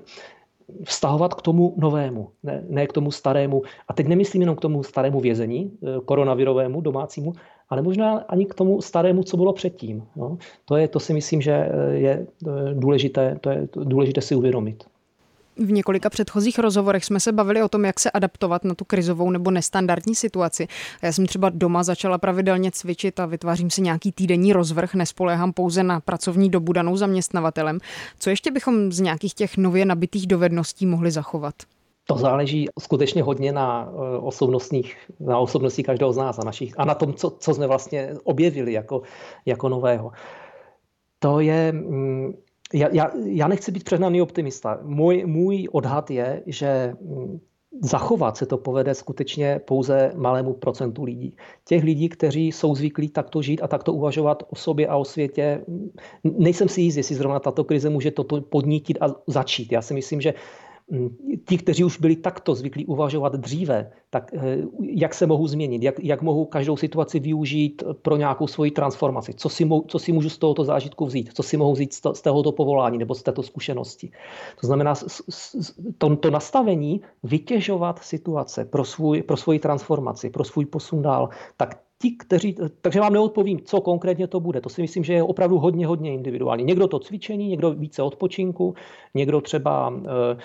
vztahovat 0.85 1.35
k 1.35 1.43
tomu 1.43 1.75
novému, 1.77 2.29
ne, 2.43 2.65
ne 2.69 2.87
k 2.87 2.93
tomu 2.93 3.11
starému. 3.11 3.63
A 3.89 3.93
teď 3.93 4.07
nemyslím 4.07 4.43
jenom 4.43 4.57
k 4.57 4.61
tomu 4.61 4.83
starému 4.83 5.21
vězení, 5.21 5.73
eh, 5.83 6.01
koronavirovému, 6.05 6.81
domácímu, 6.81 7.33
ale 7.69 7.83
možná 7.83 8.19
ani 8.19 8.47
k 8.47 8.55
tomu 8.55 8.83
starému, 8.83 9.23
co 9.23 9.37
bylo 9.37 9.53
předtím. 9.53 10.03
No, 10.17 10.39
to, 10.65 10.77
je, 10.77 10.89
to 10.89 11.01
si 11.01 11.15
myslím, 11.15 11.41
že 11.41 11.53
eh, 11.53 11.95
je 11.95 12.27
eh, 12.47 12.75
důležité, 12.75 13.39
to 13.41 13.51
je 13.51 13.69
důležité 13.75 14.21
si 14.21 14.35
uvědomit. 14.35 14.85
V 15.57 15.73
několika 15.73 16.11
předchozích 16.11 16.59
rozhovorech 16.59 17.05
jsme 17.05 17.21
se 17.21 17.33
bavili 17.33 17.63
o 17.63 17.69
tom, 17.69 17.85
jak 17.85 18.01
se 18.01 18.11
adaptovat 18.11 18.65
na 18.65 18.75
tu 18.75 18.85
krizovou 18.85 19.31
nebo 19.31 19.51
nestandardní 19.51 20.15
situaci. 20.15 20.69
Já 21.03 21.13
jsem 21.13 21.27
třeba 21.27 21.49
doma 21.49 21.83
začala 21.83 22.19
pravidelně 22.19 22.71
cvičit 22.71 23.21
a 23.21 23.27
vytvářím 23.27 23.71
si 23.71 23.83
nějaký 23.83 24.13
týdenní 24.13 24.53
rozvrh, 24.53 24.95
nespoléhám 24.95 25.53
pouze 25.53 25.83
na 25.83 26.01
pracovní 26.01 26.51
dobu 26.51 26.73
danou 26.73 26.97
zaměstnavatelem. 26.97 27.79
Co 28.19 28.31
ještě 28.31 28.51
bychom 28.51 28.93
z 28.93 29.01
nějakých 29.01 29.35
těch 29.35 29.57
nově 29.57 29.85
nabitých 29.85 30.27
dovedností 30.27 30.87
mohli 30.87 31.11
zachovat? 31.11 31.55
To 32.07 32.17
záleží 32.17 32.69
skutečně 32.81 33.23
hodně 33.23 33.53
na 33.53 33.89
eh, 33.89 34.19
osobnostních, 34.19 34.97
na 35.21 35.39
osobnosti 35.39 35.83
každého 35.83 36.13
z 36.13 36.17
nás 36.17 36.39
a, 36.39 36.45
našich, 36.45 36.75
a 36.77 36.85
na 36.85 36.95
tom, 36.95 37.15
co, 37.15 37.31
co 37.31 37.55
jsme 37.55 37.67
vlastně 37.67 38.15
objevili 38.25 38.73
jako, 38.73 39.03
jako 39.47 39.69
nového. 39.69 40.13
To 41.19 41.41
je, 41.41 41.73
mm, 41.73 42.33
já, 42.75 43.11
já, 43.25 43.49
nechci 43.49 43.73
být 43.73 43.85
přehnaný 43.85 44.23
optimista. 44.23 44.79
Můj, 44.83 45.27
můj 45.27 45.69
odhad 45.73 46.11
je, 46.11 46.43
že 46.47 46.95
mm, 47.01 47.41
zachovat 47.83 48.37
se 48.37 48.47
to 48.47 48.59
povede 48.59 48.95
skutečně 48.95 49.61
pouze 49.65 50.13
malému 50.17 50.53
procentu 50.55 51.05
lidí. 51.05 51.37
Těch 51.65 51.85
lidí, 51.85 52.09
kteří 52.09 52.53
jsou 52.53 52.75
zvyklí 52.75 53.09
takto 53.09 53.43
žít 53.43 53.63
a 53.63 53.69
takto 53.69 53.93
uvažovat 53.93 54.43
o 54.51 54.57
sobě 54.57 54.87
a 54.87 54.97
o 54.97 55.05
světě, 55.05 55.65
nejsem 56.25 56.69
si 56.69 56.81
jist, 56.81 56.97
jestli 56.97 57.15
zrovna 57.15 57.41
tato 57.41 57.65
krize 57.65 57.91
může 57.91 58.11
toto 58.11 58.41
podnítit 58.41 58.99
a 59.01 59.07
začít. 59.27 59.73
Já 59.73 59.83
si 59.83 59.95
myslím, 59.95 60.21
že 60.21 60.35
Mm, 60.35 60.64
ti, 61.49 61.59
kteří 61.59 61.85
už 61.85 62.01
byli 62.01 62.17
takto 62.17 62.55
zvyklí 62.55 62.87
uvažovat 62.87 63.33
dříve, 63.33 63.93
tak 64.11 64.31
eh, 64.35 64.59
jak 64.81 65.15
se 65.15 65.27
mohou 65.27 65.47
změnit, 65.47 65.83
jak, 65.83 65.95
jak 66.03 66.23
mohou 66.23 66.45
každou 66.45 66.77
situaci 66.77 67.21
využít 67.21 67.83
pro 68.03 68.17
nějakou 68.17 68.47
svoji 68.47 68.71
transformaci, 68.71 69.35
co 69.35 69.49
si, 69.49 69.69
co 69.87 69.99
si 69.99 70.13
můžu 70.13 70.31
z 70.31 70.39
tohoto 70.39 70.65
zážitku 70.65 71.07
vzít, 71.07 71.31
co 71.35 71.43
si 71.43 71.57
mohu 71.57 71.73
vzít 71.73 71.93
z, 71.93 72.01
to, 72.01 72.15
z 72.15 72.23
tohoto 72.23 72.53
povolání 72.53 72.99
nebo 72.99 73.15
z 73.15 73.23
této 73.23 73.43
zkušenosti. 73.43 74.11
To 74.61 74.67
znamená 74.67 74.95
to, 75.99 76.17
to 76.17 76.31
nastavení 76.31 77.01
vytěžovat 77.23 77.99
situace 77.99 78.65
pro, 78.65 78.85
svůj, 78.85 79.23
pro 79.23 79.37
svoji 79.37 79.59
transformaci, 79.59 80.31
pro 80.31 80.45
svůj 80.45 80.67
posun 80.67 81.03
dál, 81.03 81.29
tak 81.57 81.85
ti, 82.03 82.11
kteří, 82.11 82.57
takže 82.81 83.01
vám 83.01 83.13
neodpovím, 83.13 83.61
co 83.65 83.81
konkrétně 83.81 84.27
to 84.27 84.41
bude. 84.41 84.61
To 84.61 84.69
si 84.69 84.83
myslím, 84.83 85.05
že 85.05 85.13
je 85.13 85.23
opravdu 85.23 85.59
hodně, 85.59 85.87
hodně 85.87 86.15
individuální. 86.15 86.65
Někdo 86.65 86.89
to 86.89 86.99
cvičení, 86.99 87.49
někdo 87.49 87.71
více 87.71 88.03
odpočinku, 88.03 88.75
někdo 89.15 89.41
třeba 89.41 89.93
eh, 89.97 90.37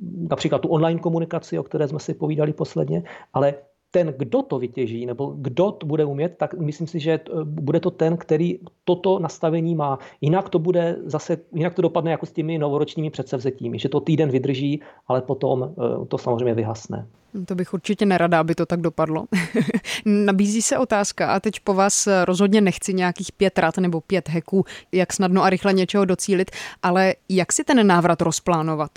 například 0.00 0.58
tu 0.58 0.68
online 0.68 1.00
komunikaci, 1.00 1.58
o 1.58 1.62
které 1.62 1.88
jsme 1.88 1.98
si 1.98 2.14
povídali 2.14 2.52
posledně, 2.52 3.02
ale 3.32 3.54
ten, 3.90 4.14
kdo 4.16 4.42
to 4.42 4.58
vytěží, 4.58 5.06
nebo 5.06 5.34
kdo 5.36 5.72
to 5.72 5.86
bude 5.86 6.04
umět, 6.04 6.36
tak 6.38 6.54
myslím 6.54 6.86
si, 6.86 7.00
že 7.00 7.20
bude 7.44 7.80
to 7.80 7.90
ten, 7.90 8.16
který 8.16 8.58
toto 8.84 9.18
nastavení 9.18 9.74
má. 9.74 9.98
Jinak 10.20 10.48
to 10.48 10.58
bude 10.58 10.96
zase, 11.04 11.38
jinak 11.54 11.74
to 11.74 11.82
dopadne 11.82 12.10
jako 12.10 12.26
s 12.26 12.32
těmi 12.32 12.58
novoročními 12.58 13.10
předsevzetími, 13.10 13.78
že 13.78 13.88
to 13.88 14.00
týden 14.00 14.30
vydrží, 14.30 14.82
ale 15.06 15.22
potom 15.22 15.70
eh, 15.70 16.06
to 16.06 16.18
samozřejmě 16.18 16.54
vyhasne. 16.54 17.06
To 17.46 17.54
bych 17.54 17.74
určitě 17.74 18.06
nerada, 18.06 18.40
aby 18.40 18.54
to 18.54 18.66
tak 18.66 18.80
dopadlo. 18.80 19.24
Nabízí 20.04 20.62
se 20.62 20.78
otázka 20.78 21.32
a 21.32 21.40
teď 21.40 21.60
po 21.60 21.74
vás 21.74 22.08
rozhodně 22.24 22.60
nechci 22.60 22.94
nějakých 22.94 23.32
pět 23.32 23.58
rad 23.58 23.78
nebo 23.78 24.00
pět 24.00 24.28
heků, 24.28 24.64
jak 24.92 25.12
snadno 25.12 25.42
a 25.42 25.50
rychle 25.50 25.72
něčeho 25.72 26.04
docílit, 26.04 26.50
ale 26.82 27.14
jak 27.28 27.52
si 27.52 27.64
ten 27.64 27.86
návrat 27.86 28.22
rozplánovat? 28.22 28.90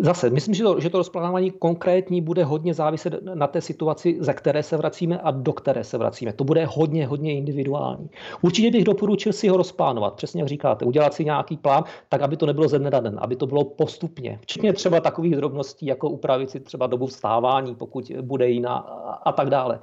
Zase, 0.00 0.30
myslím, 0.30 0.54
že 0.54 0.64
to, 0.64 0.80
že 0.80 0.90
to 0.90 0.98
rozplánování 0.98 1.50
konkrétní 1.50 2.20
bude 2.20 2.44
hodně 2.44 2.74
záviset 2.74 3.14
na 3.34 3.46
té 3.46 3.60
situaci, 3.60 4.16
ze 4.20 4.32
které 4.34 4.62
se 4.62 4.76
vracíme 4.76 5.18
a 5.18 5.30
do 5.30 5.52
které 5.52 5.84
se 5.84 5.98
vracíme. 5.98 6.32
To 6.32 6.44
bude 6.44 6.66
hodně, 6.66 7.06
hodně 7.06 7.36
individuální. 7.36 8.10
Určitě 8.42 8.70
bych 8.70 8.84
doporučil 8.84 9.32
si 9.32 9.48
ho 9.48 9.56
rozplánovat, 9.56 10.14
přesně 10.14 10.42
jak 10.42 10.48
říkáte, 10.48 10.84
udělat 10.84 11.14
si 11.14 11.24
nějaký 11.24 11.56
plán, 11.56 11.84
tak 12.08 12.22
aby 12.22 12.36
to 12.36 12.46
nebylo 12.46 12.68
ze 12.68 12.78
dne 12.78 12.90
na 12.90 13.00
den, 13.00 13.18
aby 13.18 13.36
to 13.36 13.46
bylo 13.46 13.64
postupně. 13.64 14.38
Včetně 14.42 14.72
třeba 14.72 15.00
takových 15.00 15.36
drobností, 15.36 15.86
jako 15.86 16.08
upravit 16.08 16.50
si 16.50 16.60
třeba 16.60 16.86
dobu 16.86 17.06
vstávání, 17.06 17.74
pokud 17.74 18.12
bude 18.20 18.48
jiná 18.48 18.76
a 19.24 19.32
tak 19.32 19.50
dále. 19.50 19.80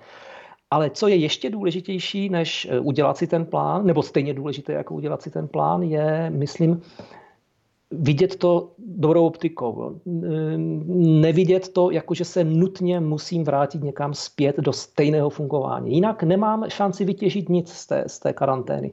Ale 0.71 0.89
co 0.89 1.07
je 1.07 1.15
ještě 1.15 1.49
důležitější, 1.49 2.29
než 2.29 2.67
udělat 2.81 3.17
si 3.17 3.27
ten 3.27 3.45
plán, 3.45 3.85
nebo 3.85 4.03
stejně 4.03 4.33
důležité, 4.33 4.73
jako 4.73 4.95
udělat 4.95 5.21
si 5.21 5.31
ten 5.31 5.47
plán, 5.47 5.83
je, 5.83 6.29
myslím, 6.29 6.81
vidět 7.91 8.35
to 8.35 8.71
dobrou 8.77 9.25
optikou. 9.25 9.99
Nevidět 11.21 11.69
to, 11.69 11.91
jako 11.91 12.13
že 12.13 12.25
se 12.25 12.43
nutně 12.43 12.99
musím 12.99 13.43
vrátit 13.43 13.83
někam 13.83 14.13
zpět 14.13 14.57
do 14.57 14.73
stejného 14.73 15.29
fungování. 15.29 15.93
Jinak 15.95 16.23
nemám 16.23 16.65
šanci 16.67 17.05
vytěžit 17.05 17.49
nic 17.49 17.71
z 17.71 17.87
té, 17.87 18.03
z 18.07 18.19
té 18.19 18.33
karantény 18.33 18.91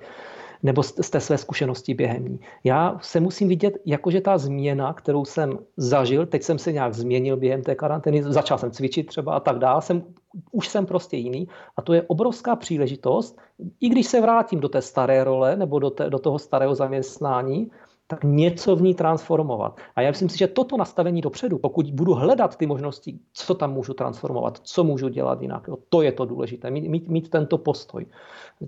nebo 0.63 0.83
z 0.83 1.11
té 1.11 1.21
své 1.21 1.39
zkušenosti 1.39 1.95
během 1.95 2.29
ní. 2.29 2.41
Já 2.65 2.99
se 3.03 3.21
musím 3.21 3.49
vidět, 3.49 3.79
jakože 3.85 4.21
ta 4.21 4.39
změna, 4.39 4.93
kterou 4.93 5.25
jsem 5.25 5.59
zažil, 5.77 6.27
teď 6.27 6.43
jsem 6.43 6.59
se 6.59 6.73
nějak 6.73 6.95
změnil 6.95 7.37
během 7.37 7.63
té 7.63 7.75
karantény, 7.75 8.23
začal 8.23 8.59
jsem 8.59 8.71
cvičit 8.71 9.07
třeba 9.07 9.37
a 9.37 9.41
tak 9.41 9.59
dále, 9.59 9.83
jsem, 9.83 10.03
už 10.53 10.69
jsem 10.69 10.87
prostě 10.87 11.17
jiný 11.17 11.49
a 11.77 11.83
to 11.83 11.93
je 11.93 12.03
obrovská 12.03 12.57
příležitost, 12.57 13.39
i 13.81 13.89
když 13.89 14.07
se 14.07 14.21
vrátím 14.21 14.61
do 14.61 14.69
té 14.69 14.83
staré 14.83 15.25
role 15.25 15.57
nebo 15.57 15.79
do, 15.79 15.91
té, 15.91 16.11
do 16.11 16.19
toho 16.19 16.39
starého 16.39 16.75
zaměstnání, 16.75 17.71
tak 18.07 18.25
něco 18.25 18.77
v 18.77 18.83
ní 18.83 18.95
transformovat. 18.95 19.77
A 19.97 20.01
já 20.01 20.11
myslím 20.11 20.29
si, 20.29 20.39
že 20.39 20.47
toto 20.47 20.77
nastavení 20.77 21.21
dopředu, 21.21 21.59
pokud 21.59 21.91
budu 21.91 22.15
hledat 22.15 22.57
ty 22.57 22.67
možnosti, 22.67 23.19
co 23.33 23.55
tam 23.55 23.73
můžu 23.73 23.95
transformovat, 23.95 24.59
co 24.63 24.85
můžu 24.85 25.09
dělat 25.09 25.43
jinak, 25.43 25.69
jo, 25.69 25.77
to 25.89 26.03
je 26.03 26.13
to 26.13 26.25
důležité, 26.25 26.71
mít, 26.71 26.89
mít, 26.89 27.09
mít 27.09 27.31
tento 27.31 27.59
postoj. 27.59 28.07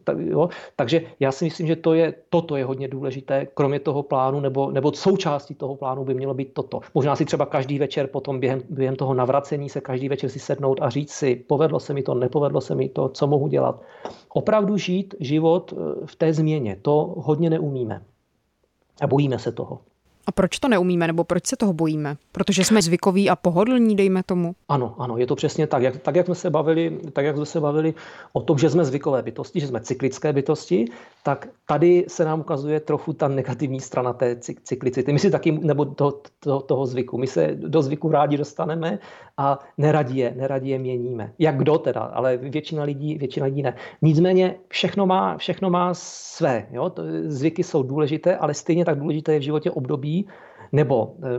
Tak, 0.04 0.18
jo, 0.18 0.48
takže 0.76 1.02
já 1.20 1.32
si 1.32 1.44
myslím, 1.44 1.66
že 1.66 1.76
to 1.76 1.94
je, 1.94 2.14
toto 2.28 2.56
je 2.56 2.64
hodně 2.64 2.88
důležité, 2.88 3.46
kromě 3.54 3.80
toho 3.80 4.02
plánu, 4.02 4.40
nebo, 4.40 4.70
nebo 4.70 4.92
součástí 4.92 5.54
toho 5.54 5.76
plánu 5.76 6.04
by 6.04 6.14
mělo 6.14 6.34
být 6.34 6.54
toto. 6.54 6.80
Možná 6.94 7.16
si 7.16 7.24
třeba 7.24 7.46
každý 7.46 7.78
večer 7.78 8.06
potom 8.06 8.40
během, 8.40 8.62
během 8.70 8.96
toho 8.96 9.14
navracení 9.14 9.68
se 9.68 9.80
každý 9.80 10.08
večer 10.08 10.30
si 10.30 10.38
sednout 10.38 10.78
a 10.82 10.90
říct 10.90 11.12
si, 11.12 11.36
povedlo 11.36 11.80
se 11.80 11.94
mi 11.94 12.02
to, 12.02 12.14
nepovedlo 12.14 12.60
se 12.60 12.74
mi 12.74 12.88
to, 12.88 13.08
co 13.08 13.26
mohu 13.26 13.48
dělat. 13.48 13.82
Opravdu 14.28 14.76
žít 14.76 15.14
život 15.20 15.72
eh, 15.72 16.06
v 16.06 16.16
té 16.16 16.32
změně, 16.32 16.76
to 16.82 17.14
hodně 17.18 17.50
neumíme. 17.50 18.02
A 19.00 19.06
bojíme 19.06 19.38
se 19.38 19.52
toho. 19.52 19.84
A 20.28 20.32
proč 20.32 20.58
to 20.58 20.68
neumíme, 20.68 21.06
nebo 21.06 21.24
proč 21.24 21.46
se 21.46 21.56
toho 21.56 21.72
bojíme? 21.72 22.16
Protože 22.32 22.64
jsme 22.64 22.82
zvykoví 22.82 23.30
a 23.30 23.36
pohodlní, 23.36 23.96
dejme 23.96 24.22
tomu? 24.22 24.54
Ano, 24.68 24.94
ano, 24.98 25.16
je 25.18 25.26
to 25.26 25.36
přesně 25.36 25.66
tak. 25.66 25.82
Jak, 25.82 25.96
tak, 25.96 26.16
jak 26.16 26.26
jsme 26.26 26.34
se 26.34 26.50
bavili, 26.50 26.98
tak, 27.12 27.24
jak 27.24 27.36
jsme 27.36 27.46
se 27.46 27.60
bavili 27.60 27.94
o 28.32 28.40
tom, 28.40 28.58
že 28.58 28.70
jsme 28.70 28.84
zvykové 28.84 29.22
bytosti, 29.22 29.60
že 29.60 29.66
jsme 29.66 29.80
cyklické 29.80 30.32
bytosti, 30.32 30.84
tak 31.22 31.48
tady 31.66 32.04
se 32.08 32.24
nám 32.24 32.40
ukazuje 32.40 32.80
trochu 32.80 33.12
ta 33.12 33.28
negativní 33.28 33.80
strana 33.80 34.12
té 34.12 34.36
cyklicity. 34.62 35.12
My 35.12 35.18
si 35.18 35.30
taky, 35.30 35.52
nebo 35.52 35.84
to, 35.84 36.20
to, 36.40 36.60
toho 36.60 36.86
zvyku, 36.86 37.18
my 37.18 37.26
se 37.26 37.50
do 37.54 37.82
zvyku 37.82 38.10
rádi 38.10 38.36
dostaneme 38.36 38.98
a 39.36 39.58
neradí 39.78 40.16
je, 40.16 40.34
neradí 40.36 40.68
je 40.68 40.78
měníme. 40.78 41.32
Jak 41.38 41.56
kdo 41.56 41.78
teda, 41.78 42.00
ale 42.00 42.36
většina 42.36 42.82
lidí, 42.82 43.18
většina 43.18 43.46
lidí 43.46 43.62
ne. 43.62 43.74
Nicméně 44.02 44.54
všechno 44.68 45.06
má, 45.06 45.36
všechno 45.36 45.70
má 45.70 45.94
své. 45.94 46.66
Jo? 46.70 46.92
Zvyky 47.24 47.64
jsou 47.64 47.82
důležité, 47.82 48.36
ale 48.36 48.54
stejně 48.54 48.84
tak 48.84 48.98
důležité 48.98 49.32
je 49.32 49.38
v 49.38 49.42
životě 49.42 49.70
období 49.70 50.17
nebo 50.72 51.14
eh, 51.22 51.38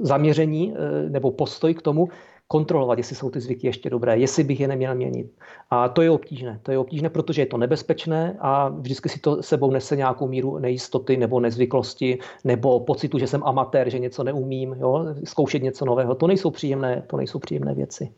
zaměření 0.00 0.74
eh, 0.74 1.10
nebo 1.10 1.30
postoj 1.30 1.74
k 1.74 1.82
tomu, 1.82 2.08
kontrolovat, 2.48 2.98
jestli 2.98 3.16
jsou 3.16 3.30
ty 3.30 3.40
zvyky 3.40 3.66
ještě 3.66 3.90
dobré, 3.90 4.18
jestli 4.18 4.44
bych 4.44 4.60
je 4.60 4.68
neměl 4.68 4.94
měnit. 4.94 5.32
A 5.70 5.88
to 5.88 6.02
je 6.02 6.10
obtížné. 6.10 6.60
To 6.62 6.72
je 6.72 6.78
obtížné, 6.78 7.10
protože 7.10 7.42
je 7.42 7.46
to 7.46 7.58
nebezpečné 7.58 8.36
a 8.40 8.68
vždycky 8.68 9.08
si 9.08 9.20
to 9.20 9.42
sebou 9.42 9.70
nese 9.70 9.96
nějakou 9.96 10.28
míru 10.28 10.58
nejistoty 10.58 11.16
nebo 11.16 11.40
nezvyklosti 11.40 12.18
nebo 12.44 12.80
pocitu, 12.80 13.18
že 13.18 13.26
jsem 13.26 13.44
amatér, 13.44 13.90
že 13.90 13.98
něco 13.98 14.24
neumím, 14.24 14.76
jo? 14.80 15.06
zkoušet 15.24 15.62
něco 15.62 15.84
nového. 15.84 16.14
To 16.14 16.26
nejsou 16.26 16.50
příjemné, 16.50 17.02
to 17.06 17.16
nejsou 17.16 17.38
příjemné 17.38 17.74
věci. 17.74 18.10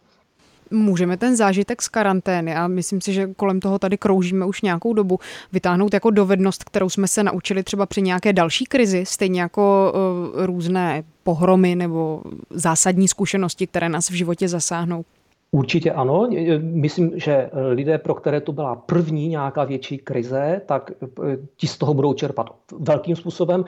Můžeme 0.71 1.17
ten 1.17 1.37
zážitek 1.37 1.83
z 1.83 1.89
karantény, 1.89 2.55
a 2.55 2.69
myslím 2.69 3.01
si, 3.01 3.13
že 3.13 3.35
kolem 3.37 3.61
toho 3.61 3.79
tady 3.79 3.99
kroužíme 3.99 4.47
už 4.47 4.63
nějakou 4.63 4.93
dobu, 4.93 5.19
vytáhnout 5.53 5.95
jako 5.95 6.11
dovednost, 6.11 6.65
kterou 6.65 6.89
jsme 6.89 7.09
se 7.09 7.23
naučili 7.23 7.63
třeba 7.63 7.87
při 7.87 8.03
nějaké 8.03 8.33
další 8.33 8.65
krizi, 8.65 9.07
stejně 9.07 9.41
jako 9.41 9.93
uh, 9.95 10.47
různé 10.47 11.03
pohromy 11.23 11.75
nebo 11.75 12.23
zásadní 12.51 13.09
zkušenosti, 13.09 13.67
které 13.67 13.89
nás 13.89 14.11
v 14.11 14.13
životě 14.13 14.49
zasáhnou. 14.49 15.05
Určitě 15.53 15.93
ano. 15.93 16.29
Myslím, 16.61 17.13
že 17.15 17.51
lidé, 17.73 17.99
pro 17.99 18.15
které 18.15 18.41
to 18.41 18.53
byla 18.53 18.77
první 18.77 19.29
nějaká 19.29 19.65
větší 19.65 19.99
krize, 19.99 20.61
tak 20.67 20.91
eh, 21.03 21.37
ti 21.57 21.67
z 21.67 21.79
toho 21.79 21.95
budou 21.95 22.13
čerpat 22.13 22.51
velkým 22.79 23.17
způsobem 23.17 23.65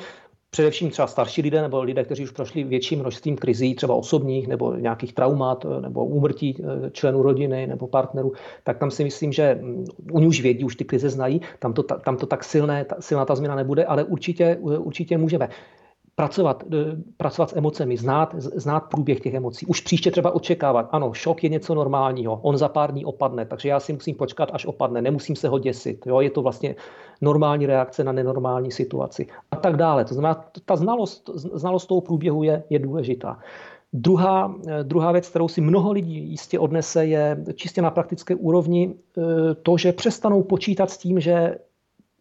především 0.54 0.90
třeba 0.90 1.08
starší 1.08 1.42
lidé 1.42 1.62
nebo 1.62 1.82
lidé, 1.82 2.04
kteří 2.04 2.24
už 2.24 2.30
prošli 2.30 2.64
větším 2.64 3.00
množstvím 3.00 3.36
krizí, 3.36 3.74
třeba 3.74 3.94
osobních 3.94 4.48
nebo 4.48 4.74
nějakých 4.74 5.12
traumat 5.12 5.66
nebo 5.80 6.04
úmrtí 6.04 6.56
eh, 6.60 6.90
členů 6.90 7.22
rodiny 7.22 7.66
nebo 7.66 7.86
partnerů, 7.86 8.32
tak 8.64 8.78
tam 8.78 8.90
si 8.90 9.04
myslím, 9.04 9.32
že 9.32 9.58
mm, 9.60 9.84
oni 10.12 10.26
už 10.26 10.40
vědí, 10.40 10.64
už 10.64 10.76
ty 10.76 10.84
krize 10.84 11.10
znají, 11.10 11.40
tam 11.58 11.72
to, 11.72 11.82
tam 11.82 12.16
to 12.16 12.26
tak 12.26 12.44
silné, 12.44 12.84
ta, 12.84 12.96
silná 13.00 13.24
ta 13.24 13.34
změna 13.34 13.54
nebude, 13.54 13.84
ale 13.84 14.04
určitě, 14.04 14.56
určitě 14.60 15.18
můžeme 15.18 15.48
pracovat, 16.22 16.64
pracovat 17.16 17.50
s 17.50 17.56
emocemi, 17.56 17.96
znát, 17.96 18.34
znát 18.38 18.80
průběh 18.80 19.20
těch 19.20 19.34
emocí. 19.34 19.66
Už 19.66 19.80
příště 19.80 20.10
třeba 20.10 20.30
očekávat, 20.30 20.88
ano, 20.92 21.12
šok 21.12 21.44
je 21.44 21.50
něco 21.50 21.74
normálního, 21.74 22.40
on 22.42 22.56
za 22.56 22.68
pár 22.68 22.92
dní 22.92 23.04
opadne, 23.04 23.44
takže 23.44 23.68
já 23.68 23.80
si 23.80 23.92
musím 23.92 24.14
počkat, 24.14 24.50
až 24.52 24.66
opadne, 24.66 25.02
nemusím 25.02 25.36
se 25.36 25.48
ho 25.48 25.58
děsit. 25.58 26.06
Jo? 26.06 26.20
Je 26.20 26.30
to 26.30 26.42
vlastně 26.42 26.74
normální 27.20 27.66
reakce 27.66 28.04
na 28.04 28.12
nenormální 28.12 28.70
situaci 28.70 29.26
a 29.50 29.56
tak 29.56 29.76
dále. 29.76 30.04
To 30.04 30.14
znamená, 30.14 30.44
ta 30.64 30.76
znalost, 30.76 31.30
znalost 31.34 31.86
toho 31.86 32.00
průběhu 32.00 32.42
je, 32.42 32.62
je 32.70 32.78
důležitá. 32.78 33.38
Druhá, 33.92 34.54
druhá 34.82 35.12
věc, 35.12 35.28
kterou 35.28 35.48
si 35.48 35.60
mnoho 35.60 35.92
lidí 35.92 36.30
jistě 36.30 36.58
odnese, 36.58 37.06
je 37.06 37.44
čistě 37.54 37.82
na 37.82 37.90
praktické 37.90 38.34
úrovni 38.34 38.94
eh, 38.94 39.22
to, 39.62 39.76
že 39.76 39.92
přestanou 39.92 40.42
počítat 40.42 40.90
s 40.90 40.98
tím, 40.98 41.20
že 41.20 41.58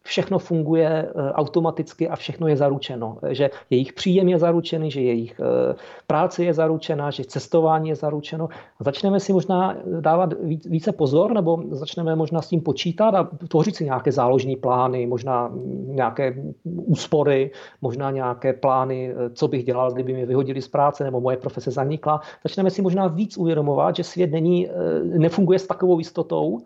všechno 0.02 0.38
funguje 0.38 0.88
eh, 0.88 1.32
automaticky 1.32 2.08
a 2.08 2.16
všechno 2.16 2.48
je 2.48 2.56
zaručeno. 2.56 3.18
Že 3.28 3.50
jejich 3.70 3.92
příjem 3.92 4.28
je 4.28 4.38
zaručený, 4.38 4.90
že 4.90 5.00
jejich 5.00 5.40
eh, 5.40 5.74
práce 6.06 6.44
je 6.44 6.54
zaručená, 6.54 7.10
že 7.10 7.24
cestování 7.24 7.88
je 7.88 7.96
zaručeno. 7.96 8.48
Začneme 8.80 9.20
si 9.20 9.32
možná 9.32 9.76
dávat 10.00 10.34
více 10.64 10.92
pozor, 10.92 11.32
nebo 11.32 11.62
začneme 11.70 12.16
možná 12.16 12.42
s 12.42 12.48
tím 12.48 12.60
počítat 12.60 13.14
a 13.14 13.28
tvořit 13.48 13.76
si 13.76 13.84
nějaké 13.84 14.12
záložní 14.12 14.56
plány, 14.56 15.06
možná 15.06 15.50
nějaké 15.86 16.34
úspory, 16.64 17.50
možná 17.80 18.10
nějaké 18.10 18.52
plány, 18.52 19.10
eh, 19.10 19.30
co 19.30 19.48
bych 19.48 19.64
dělal, 19.64 19.92
kdyby 19.92 20.12
mě 20.12 20.26
vyhodili 20.26 20.62
z 20.62 20.68
práce 20.68 21.04
nebo 21.04 21.20
moje 21.20 21.36
profese 21.36 21.70
zanikla. 21.70 22.20
Začneme 22.44 22.70
si 22.70 22.82
možná 22.82 23.06
víc 23.06 23.38
uvědomovat, 23.38 23.96
že 23.96 24.04
svět 24.04 24.30
není, 24.30 24.68
nefunguje 25.02 25.58
s 25.58 25.66
takovou 25.66 25.98
jistotou, 25.98 26.58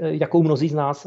jakou 0.00 0.42
mnozí 0.42 0.68
z 0.68 0.74
nás 0.74 1.06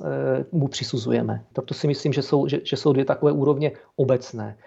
mu 0.51 0.67
přisuzujeme. 0.67 1.43
Proto 1.53 1.73
si 1.73 1.87
myslím, 1.87 2.13
že 2.13 2.21
jsou, 2.21 2.47
že, 2.47 2.59
že 2.63 2.77
jsou 2.77 2.93
dvě 2.93 3.05
takové 3.05 3.31
úrovně 3.31 3.71
obecné. 3.95 4.57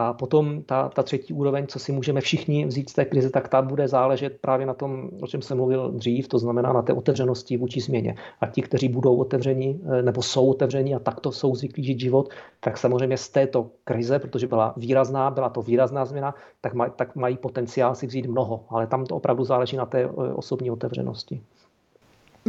A 0.00 0.12
potom 0.12 0.62
ta, 0.62 0.88
ta 0.88 1.02
třetí 1.02 1.34
úroveň, 1.34 1.66
co 1.66 1.78
si 1.78 1.92
můžeme 1.92 2.20
všichni 2.20 2.66
vzít 2.66 2.90
z 2.90 2.92
té 2.92 3.04
krize, 3.04 3.30
tak 3.30 3.48
ta 3.48 3.62
bude 3.62 3.88
záležet 3.88 4.38
právě 4.40 4.66
na 4.66 4.74
tom, 4.74 5.10
o 5.22 5.26
čem 5.26 5.42
jsem 5.42 5.56
mluvil 5.56 5.90
dřív, 5.90 6.28
to 6.28 6.38
znamená 6.38 6.72
na 6.72 6.82
té 6.82 6.92
otevřenosti 6.92 7.56
vůči 7.56 7.80
změně. 7.80 8.14
A 8.40 8.46
ti, 8.46 8.62
kteří 8.62 8.88
budou 8.88 9.16
otevřeni 9.16 9.80
eh, 9.84 10.02
nebo 10.02 10.22
jsou 10.22 10.50
otevřeni 10.50 10.94
a 10.94 10.98
takto 10.98 11.32
jsou 11.32 11.54
zvyklí 11.54 11.84
žít 11.84 12.00
život, 12.00 12.28
tak 12.60 12.78
samozřejmě 12.78 13.16
z 13.16 13.28
této 13.28 13.70
krize, 13.84 14.18
protože 14.18 14.46
byla 14.46 14.74
výrazná, 14.76 15.30
byla 15.30 15.48
to 15.48 15.62
výrazná 15.62 16.04
změna, 16.04 16.34
tak, 16.60 16.74
maj, 16.74 16.90
tak 16.96 17.16
mají 17.16 17.36
potenciál 17.36 17.94
si 17.94 18.06
vzít 18.06 18.26
mnoho. 18.26 18.64
Ale 18.68 18.86
tam 18.86 19.06
to 19.06 19.16
opravdu 19.16 19.44
záleží 19.44 19.76
na 19.76 19.86
té 19.86 20.00
eh, 20.04 20.08
osobní 20.34 20.70
otevřenosti. 20.70 21.42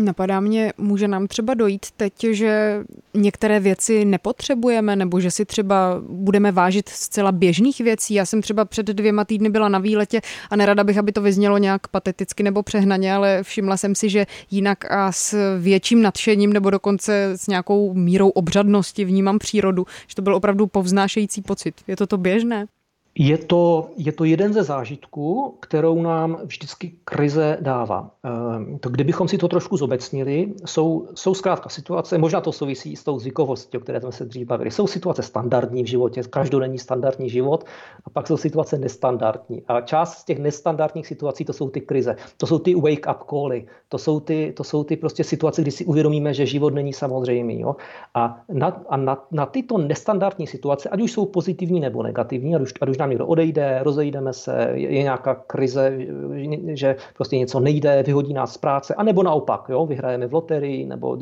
Napadá 0.03 0.39
mě, 0.39 0.73
může 0.77 1.07
nám 1.07 1.27
třeba 1.27 1.53
dojít 1.53 1.85
teď, 1.97 2.13
že 2.31 2.83
některé 3.13 3.59
věci 3.59 4.05
nepotřebujeme, 4.05 4.95
nebo 4.95 5.19
že 5.19 5.31
si 5.31 5.45
třeba 5.45 6.01
budeme 6.09 6.51
vážit 6.51 6.89
zcela 6.89 7.31
běžných 7.31 7.79
věcí. 7.79 8.13
Já 8.13 8.25
jsem 8.25 8.41
třeba 8.41 8.65
před 8.65 8.85
dvěma 8.85 9.25
týdny 9.25 9.49
byla 9.49 9.69
na 9.69 9.79
výletě 9.79 10.21
a 10.49 10.55
nerada 10.55 10.83
bych, 10.83 10.97
aby 10.97 11.11
to 11.11 11.21
vyznělo 11.21 11.57
nějak 11.57 11.87
pateticky 11.87 12.43
nebo 12.43 12.63
přehnaně, 12.63 13.13
ale 13.13 13.43
všimla 13.43 13.77
jsem 13.77 13.95
si, 13.95 14.09
že 14.09 14.25
jinak 14.51 14.91
a 14.91 15.11
s 15.11 15.57
větším 15.59 16.01
nadšením 16.01 16.53
nebo 16.53 16.69
dokonce 16.69 17.31
s 17.35 17.47
nějakou 17.47 17.93
mírou 17.93 18.29
obřadnosti 18.29 19.05
vnímám 19.05 19.39
přírodu, 19.39 19.85
že 20.07 20.15
to 20.15 20.21
byl 20.21 20.35
opravdu 20.35 20.67
povznášející 20.67 21.41
pocit. 21.41 21.75
Je 21.87 21.95
to 21.95 22.07
to 22.07 22.17
běžné? 22.17 22.65
Je 23.21 23.37
to, 23.37 23.89
je 23.97 24.11
to 24.11 24.23
jeden 24.23 24.53
ze 24.53 24.63
zážitků, 24.63 25.57
kterou 25.59 26.01
nám 26.01 26.39
vždycky 26.43 26.91
krize 27.03 27.57
dává. 27.61 28.11
Ehm, 28.23 28.79
to, 28.79 28.89
kdybychom 28.89 29.27
si 29.27 29.37
to 29.37 29.47
trošku 29.47 29.77
zobecnili, 29.77 30.53
jsou, 30.65 31.07
jsou 31.15 31.33
zkrátka 31.33 31.69
situace, 31.69 32.17
možná 32.17 32.41
to 32.41 32.51
souvisí 32.51 32.95
s 32.95 33.03
tou 33.03 33.19
zvykovostí, 33.19 33.77
o 33.77 33.79
které 33.79 34.01
jsme 34.01 34.11
se 34.11 34.25
dřív 34.25 34.47
bavili. 34.47 34.71
Jsou 34.71 34.87
situace 34.87 35.23
standardní 35.23 35.83
v 35.83 35.87
životě, 35.87 36.21
každodenní 36.29 36.77
standardní 36.77 37.29
život, 37.29 37.63
a 38.05 38.09
pak 38.09 38.27
jsou 38.27 38.37
situace 38.37 38.77
nestandardní. 38.77 39.63
A 39.67 39.81
část 39.81 40.13
z 40.17 40.25
těch 40.25 40.39
nestandardních 40.39 41.07
situací 41.07 41.45
to 41.45 41.53
jsou 41.53 41.69
ty 41.69 41.81
krize. 41.81 42.15
To 42.37 42.47
jsou 42.47 42.59
ty 42.59 42.75
wake-up 42.75 43.19
cally, 43.29 43.67
to 43.89 43.97
jsou 43.97 44.19
ty, 44.19 44.53
to 44.57 44.63
jsou 44.63 44.83
ty 44.83 44.95
prostě 44.95 45.23
situace, 45.23 45.61
kdy 45.61 45.71
si 45.71 45.85
uvědomíme, 45.85 46.33
že 46.33 46.45
život 46.45 46.73
není 46.73 46.93
samozřejmý. 46.93 47.59
Jo? 47.59 47.75
A, 48.15 48.41
na, 48.49 48.81
a 48.89 48.97
na, 48.97 49.27
na 49.31 49.45
tyto 49.45 49.77
nestandardní 49.77 50.47
situace, 50.47 50.89
ať 50.89 51.01
už 51.01 51.11
jsou 51.11 51.25
pozitivní 51.25 51.79
nebo 51.79 52.03
negativní, 52.03 52.55
ať 52.55 52.61
už, 52.61 52.73
ať 52.81 52.89
už 52.89 52.97
nám 52.97 53.08
někdo 53.09 53.27
odejde, 53.27 53.79
rozejdeme 53.83 54.33
se, 54.33 54.69
je, 54.73 54.93
je 54.93 55.03
nějaká 55.03 55.35
krize, 55.35 55.97
že 56.73 56.95
prostě 57.15 57.37
něco 57.37 57.59
nejde, 57.59 58.03
vyhodí 58.03 58.33
nás 58.33 58.53
z 58.53 58.57
práce, 58.57 58.95
anebo 58.95 59.23
naopak, 59.23 59.69
jo, 59.69 59.85
vyhrajeme 59.85 60.27
v 60.27 60.33
loterii, 60.33 60.85
nebo 60.85 61.17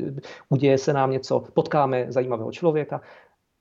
uděje 0.50 0.78
se 0.78 0.94
nám 0.94 1.12
něco, 1.12 1.44
potkáme 1.54 2.06
zajímavého 2.10 2.52
člověka. 2.52 3.02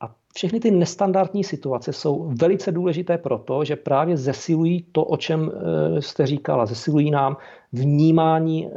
A 0.00 0.14
všechny 0.34 0.60
ty 0.60 0.70
nestandardní 0.70 1.44
situace 1.44 1.92
jsou 1.92 2.32
velice 2.40 2.72
důležité 2.72 3.18
proto, 3.18 3.64
že 3.64 3.76
právě 3.76 4.16
zesilují 4.16 4.86
to, 4.92 5.04
o 5.04 5.16
čem 5.16 5.52
eh, 5.52 6.02
jste 6.02 6.26
říkala. 6.26 6.66
Zesilují 6.66 7.10
nám 7.10 7.36
vnímání 7.72 8.66
eh, 8.66 8.70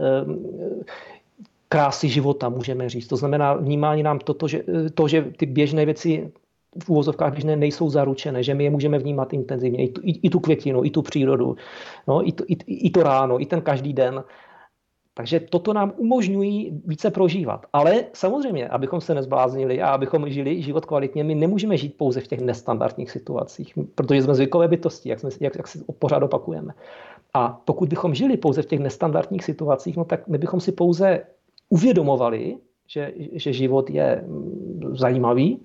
krásy 1.70 2.10
života, 2.10 2.50
můžeme 2.50 2.90
říct. 2.90 3.08
To 3.08 3.18
znamená 3.18 3.54
vnímání 3.54 4.04
nám 4.04 4.20
toto, 4.20 4.48
že, 4.48 4.64
eh, 4.86 4.90
to, 4.90 5.08
že 5.08 5.22
ty 5.22 5.46
běžné 5.46 5.86
věci 5.86 6.32
v 6.84 6.90
úvozovkách 6.90 7.32
běžné 7.32 7.56
nejsou 7.56 7.90
zaručené, 7.90 8.44
že 8.44 8.54
my 8.54 8.64
je 8.64 8.70
můžeme 8.70 9.00
vnímat 9.00 9.34
intenzivně, 9.34 9.84
i 9.84 9.90
tu, 9.90 10.02
i, 10.04 10.12
i 10.12 10.30
tu 10.30 10.40
květinu, 10.40 10.86
i 10.86 10.90
tu 10.90 11.02
přírodu, 11.02 11.56
no, 12.08 12.28
i, 12.28 12.32
to, 12.32 12.44
i, 12.48 12.58
i 12.68 12.90
to 12.90 13.04
ráno, 13.04 13.42
i 13.42 13.46
ten 13.46 13.62
každý 13.62 13.94
den. 13.94 14.24
Takže 15.14 15.40
toto 15.40 15.74
nám 15.74 15.94
umožňují 15.98 16.82
více 16.86 17.12
prožívat. 17.12 17.66
Ale 17.74 18.06
samozřejmě, 18.14 18.68
abychom 18.68 19.02
se 19.02 19.16
nezbláznili 19.16 19.82
a 19.82 19.90
abychom 19.90 20.30
žili 20.30 20.62
život 20.62 20.86
kvalitně, 20.86 21.24
my 21.24 21.36
nemůžeme 21.36 21.78
žít 21.78 21.98
pouze 21.98 22.22
v 22.22 22.28
těch 22.28 22.42
nestandardních 22.42 23.12
situacích, 23.12 23.74
protože 23.96 24.24
jsme 24.24 24.36
zvykové 24.36 24.68
bytosti, 24.68 25.10
jak, 25.10 25.20
jsme, 25.20 25.30
jak, 25.40 25.56
jak 25.56 25.68
si 25.68 25.80
pořád 26.00 26.24
opakujeme. 26.24 26.74
A 27.34 27.62
pokud 27.66 27.90
bychom 27.90 28.16
žili 28.16 28.38
pouze 28.38 28.62
v 28.62 28.66
těch 28.66 28.80
nestandardních 28.80 29.44
situacích, 29.44 29.98
no 29.98 30.06
tak 30.06 30.28
my 30.28 30.38
bychom 30.38 30.60
si 30.60 30.72
pouze 30.72 31.22
uvědomovali, 31.70 32.58
že, 32.88 33.14
že 33.34 33.54
život 33.54 33.90
je 33.90 34.24
mm, 34.28 34.96
zajímavý, 34.96 35.60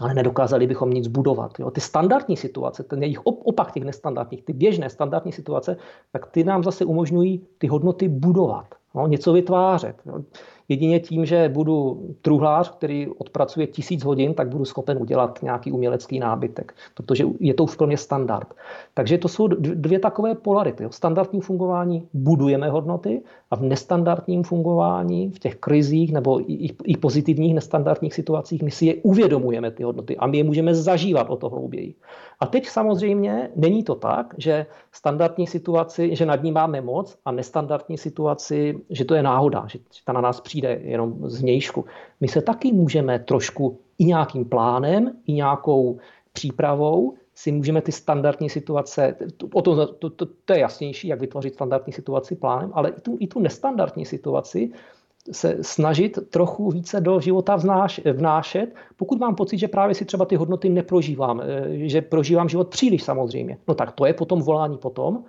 ale 0.00 0.14
nedokázali 0.14 0.66
bychom 0.66 0.90
nic 0.90 1.06
budovat. 1.06 1.58
Jo. 1.58 1.70
Ty 1.70 1.80
standardní 1.80 2.36
situace, 2.36 2.82
ten 2.82 3.02
jejich 3.02 3.20
opak 3.24 3.72
těch 3.72 3.84
nestandardních, 3.84 4.42
ty 4.42 4.52
běžné 4.52 4.90
standardní 4.90 5.32
situace, 5.32 5.76
tak 6.12 6.26
ty 6.26 6.44
nám 6.44 6.64
zase 6.64 6.84
umožňují 6.84 7.46
ty 7.58 7.66
hodnoty 7.66 8.08
budovat, 8.08 8.66
no, 8.94 9.06
něco 9.06 9.32
vytvářet. 9.32 9.96
Jo. 10.06 10.22
Jedině 10.68 11.00
tím, 11.00 11.26
že 11.26 11.48
budu 11.48 12.06
truhlář, 12.22 12.70
který 12.70 13.08
odpracuje 13.08 13.66
tisíc 13.66 14.04
hodin, 14.04 14.34
tak 14.34 14.48
budu 14.48 14.64
schopen 14.64 14.98
udělat 15.00 15.38
nějaký 15.42 15.72
umělecký 15.72 16.18
nábytek, 16.18 16.74
protože 16.94 17.24
je 17.40 17.54
to 17.54 17.64
už 17.64 17.78
mě 17.86 17.96
standard. 17.96 18.54
Takže 18.94 19.18
to 19.18 19.28
jsou 19.28 19.46
dvě 19.48 19.98
takové 19.98 20.34
polarity. 20.34 20.84
V 20.88 20.94
standardním 20.94 21.42
fungování 21.42 22.08
budujeme 22.12 22.70
hodnoty 22.70 23.22
a 23.50 23.56
v 23.56 23.62
nestandardním 23.62 24.42
fungování, 24.42 25.30
v 25.30 25.38
těch 25.38 25.56
krizích 25.56 26.12
nebo 26.12 26.40
i, 26.84 26.96
pozitivních 26.96 27.54
nestandardních 27.54 28.14
situacích, 28.14 28.62
my 28.62 28.70
si 28.70 28.86
je 28.86 28.94
uvědomujeme, 28.94 29.70
ty 29.70 29.82
hodnoty, 29.82 30.16
a 30.16 30.26
my 30.26 30.36
je 30.36 30.44
můžeme 30.44 30.74
zažívat 30.74 31.30
o 31.30 31.36
to 31.36 31.48
hlouběji. 31.48 31.94
A 32.40 32.46
teď 32.46 32.66
samozřejmě 32.66 33.50
není 33.56 33.82
to 33.82 33.94
tak, 33.94 34.34
že 34.38 34.66
standardní 34.92 35.46
situaci, 35.46 36.16
že 36.16 36.26
nad 36.26 36.42
ní 36.42 36.52
máme 36.52 36.80
moc 36.80 37.18
a 37.24 37.32
nestandardní 37.32 37.98
situaci, 37.98 38.80
že 38.90 39.04
to 39.04 39.14
je 39.14 39.22
náhoda, 39.22 39.64
že 39.66 39.78
ta 40.04 40.12
na 40.12 40.20
nás 40.20 40.40
přijde 40.40 40.57
jenom 40.64 41.30
z 41.30 41.40
vnějšku. 41.40 41.84
My 42.20 42.28
se 42.28 42.42
taky 42.42 42.72
můžeme 42.72 43.18
trošku 43.18 43.78
i 43.98 44.04
nějakým 44.04 44.44
plánem, 44.44 45.12
i 45.26 45.32
nějakou 45.32 45.98
přípravou 46.32 47.14
si 47.34 47.52
můžeme 47.52 47.82
ty 47.82 47.92
standardní 47.92 48.50
situace, 48.50 49.16
o 49.52 49.62
to, 49.62 49.86
to, 49.86 50.10
to, 50.10 50.26
to 50.44 50.52
je 50.52 50.58
jasnější, 50.58 51.08
jak 51.08 51.20
vytvořit 51.20 51.54
standardní 51.54 51.92
situaci 51.92 52.36
plánem, 52.36 52.70
ale 52.74 52.90
i 52.90 53.00
tu, 53.00 53.16
i 53.20 53.26
tu 53.26 53.40
nestandardní 53.40 54.06
situaci 54.06 54.70
se 55.32 55.58
snažit 55.60 56.18
trochu 56.30 56.70
více 56.70 57.00
do 57.00 57.20
života 57.20 57.56
vznáš, 57.56 58.00
vnášet, 58.12 58.74
pokud 58.96 59.18
mám 59.18 59.34
pocit, 59.34 59.58
že 59.58 59.68
právě 59.68 59.94
si 59.94 60.04
třeba 60.04 60.24
ty 60.24 60.36
hodnoty 60.36 60.68
neprožívám, 60.68 61.40
eh, 61.40 61.88
že 61.88 62.02
prožívám 62.02 62.48
život 62.48 62.68
příliš 62.68 63.02
samozřejmě, 63.02 63.58
no 63.68 63.74
tak 63.74 63.92
to 63.92 64.06
je 64.06 64.14
potom 64.14 64.42
volání 64.42 64.78
potom, 64.78 65.24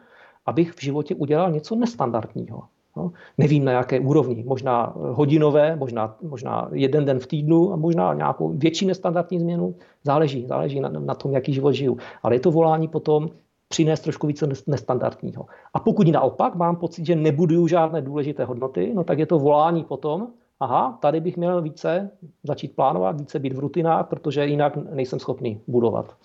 abych 0.45 0.73
v 0.73 0.81
životě 0.81 1.15
udělal 1.15 1.51
něco 1.51 1.75
nestandardního. 1.75 2.63
No, 2.97 3.11
nevím 3.37 3.65
na 3.65 3.71
jaké 3.71 3.99
úrovni, 3.99 4.43
možná 4.43 4.93
hodinové, 4.95 5.75
možná, 5.75 6.15
možná 6.21 6.69
jeden 6.71 7.05
den 7.05 7.19
v 7.19 7.27
týdnu 7.27 7.73
a 7.73 7.75
možná 7.75 8.13
nějakou 8.13 8.49
větší 8.49 8.85
nestandardní 8.85 9.39
změnu. 9.39 9.75
Záleží, 10.03 10.47
záleží 10.47 10.79
na, 10.79 10.89
na 10.89 11.15
tom, 11.15 11.31
jaký 11.31 11.53
život 11.53 11.71
žiju. 11.71 11.97
Ale 12.23 12.35
je 12.35 12.39
to 12.39 12.51
volání 12.51 12.87
potom 12.87 13.29
přinést 13.67 13.99
trošku 13.99 14.27
více 14.27 14.47
nestandardního. 14.67 15.45
A 15.73 15.79
pokud 15.79 16.07
naopak 16.07 16.55
mám 16.55 16.75
pocit, 16.75 17.05
že 17.05 17.15
nebuduju 17.15 17.67
žádné 17.67 18.01
důležité 18.01 18.45
hodnoty, 18.45 18.91
no 18.95 19.03
tak 19.03 19.19
je 19.19 19.25
to 19.25 19.39
volání 19.39 19.83
potom, 19.83 20.27
aha, 20.59 20.97
tady 21.01 21.19
bych 21.19 21.37
měl 21.37 21.61
více 21.61 22.09
začít 22.43 22.75
plánovat, 22.75 23.19
více 23.19 23.39
být 23.39 23.53
v 23.53 23.59
rutinách, 23.59 24.07
protože 24.07 24.45
jinak 24.45 24.75
nejsem 24.75 25.19
schopný 25.19 25.61
budovat. 25.67 26.15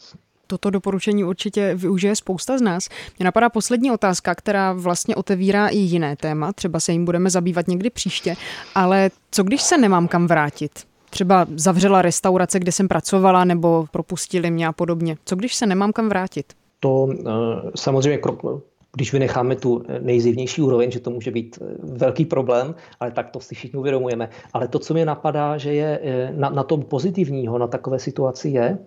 Toto 0.47 0.71
doporučení 0.71 1.25
určitě 1.25 1.75
využije 1.75 2.17
spousta 2.17 2.59
z 2.59 2.63
nás. 2.63 2.89
Mě 3.19 3.25
napadá 3.25 3.49
poslední 3.49 3.91
otázka, 3.91 4.35
která 4.35 4.73
vlastně 4.73 5.17
otevírá 5.17 5.69
i 5.69 5.77
jiné 5.77 6.17
téma, 6.17 6.53
třeba 6.53 6.81
se 6.81 6.93
jim 6.93 7.05
budeme 7.05 7.31
zabývat 7.31 7.69
někdy 7.69 7.91
příště, 7.91 8.35
ale 8.75 9.11
co 9.31 9.43
když 9.43 9.63
se 9.63 9.79
nemám 9.79 10.09
kam 10.09 10.27
vrátit? 10.27 10.71
třeba 11.15 11.47
zavřela 11.57 12.03
restaurace, 12.03 12.59
kde 12.59 12.73
jsem 12.73 12.89
pracovala, 12.89 13.45
nebo 13.45 13.87
propustili 13.91 14.51
mě 14.51 14.69
a 14.69 14.73
podobně. 14.73 15.17
Co 15.25 15.37
když 15.37 15.55
se 15.55 15.67
nemám 15.67 15.93
kam 15.93 16.09
vrátit? 16.09 16.53
To 16.81 17.09
eh, 17.13 17.25
samozřejmě 17.77 18.19
když 18.97 19.13
vynecháme 19.13 19.57
tu 19.57 19.83
nejzjevnější 20.01 20.63
úroveň, 20.63 20.91
že 20.91 21.01
to 21.01 21.11
může 21.11 21.31
být 21.31 21.59
eh, 21.63 21.75
velký 21.83 22.25
problém, 22.25 22.75
ale 23.01 23.11
tak 23.11 23.31
to 23.31 23.41
si 23.41 23.55
všichni 23.55 23.79
uvědomujeme. 23.79 24.29
Ale 24.53 24.69
to, 24.69 24.79
co 24.79 24.95
mě 24.95 25.05
napadá, 25.05 25.59
že 25.59 25.75
je 25.75 26.01
eh, 26.03 26.33
na, 26.37 26.51
na 26.51 26.63
tom 26.63 26.83
pozitivního 26.83 27.59
na 27.59 27.67
takové 27.67 27.99
situaci 27.99 28.49
je, 28.49 28.79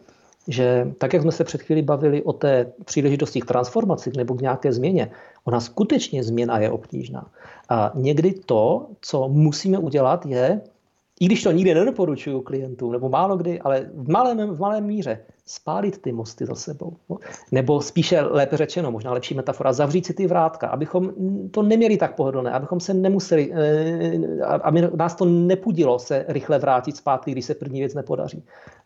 že 0.48 0.92
tak, 0.98 1.14
jak 1.14 1.22
jsme 1.22 1.32
se 1.32 1.44
před 1.44 1.62
chvíli 1.62 1.82
bavili 1.82 2.24
o 2.24 2.34
té 2.34 2.72
příležitosti 2.86 3.42
k 3.42 3.46
transformaci 3.46 4.12
nebo 4.18 4.36
k 4.36 4.42
nějaké 4.42 4.74
změně, 4.74 5.12
ona 5.44 5.60
skutečně 5.60 6.24
změna 6.24 6.60
je 6.60 6.72
obtížná. 6.72 7.28
A 7.70 7.92
někdy 7.96 8.34
to, 8.34 8.88
co 9.02 9.28
musíme 9.28 9.78
udělat, 9.78 10.26
je, 10.26 10.62
i 11.20 11.26
když 11.26 11.44
to 11.44 11.52
nikdy 11.52 11.74
nedoporučuju 11.74 12.42
klientům, 12.42 12.92
nebo 12.92 13.10
málo 13.10 13.38
kdy, 13.38 13.60
ale 13.60 13.90
v 13.94 14.10
malém, 14.10 14.56
v 14.56 14.60
malém 14.60 14.86
míře, 14.86 15.20
spálit 15.46 16.02
ty 16.02 16.12
mosty 16.12 16.46
za 16.46 16.56
sebou. 16.56 16.94
No? 17.10 17.18
Nebo 17.52 17.82
spíše 17.82 18.22
lépe 18.22 18.58
řečeno, 18.58 18.92
možná 18.92 19.14
lepší 19.14 19.34
metafora, 19.34 19.74
zavřít 19.74 20.06
si 20.06 20.14
ty 20.14 20.28
vrátka, 20.28 20.68
abychom 20.68 21.12
to 21.52 21.64
neměli 21.64 21.98
tak 21.98 22.16
pohodlné, 22.16 22.52
abychom 22.52 22.80
se 22.80 22.94
nemuseli, 22.94 23.52
eh, 23.54 24.44
aby 24.44 24.90
nás 24.96 25.16
to 25.16 25.26
nepudilo 25.26 26.00
se 26.00 26.26
rychle 26.28 26.60
vrátit 26.60 26.98
zpátky, 26.98 27.32
když 27.32 27.46
se 27.46 27.56
první 27.56 27.80
věc 27.80 27.94
nepodaří. 27.94 28.44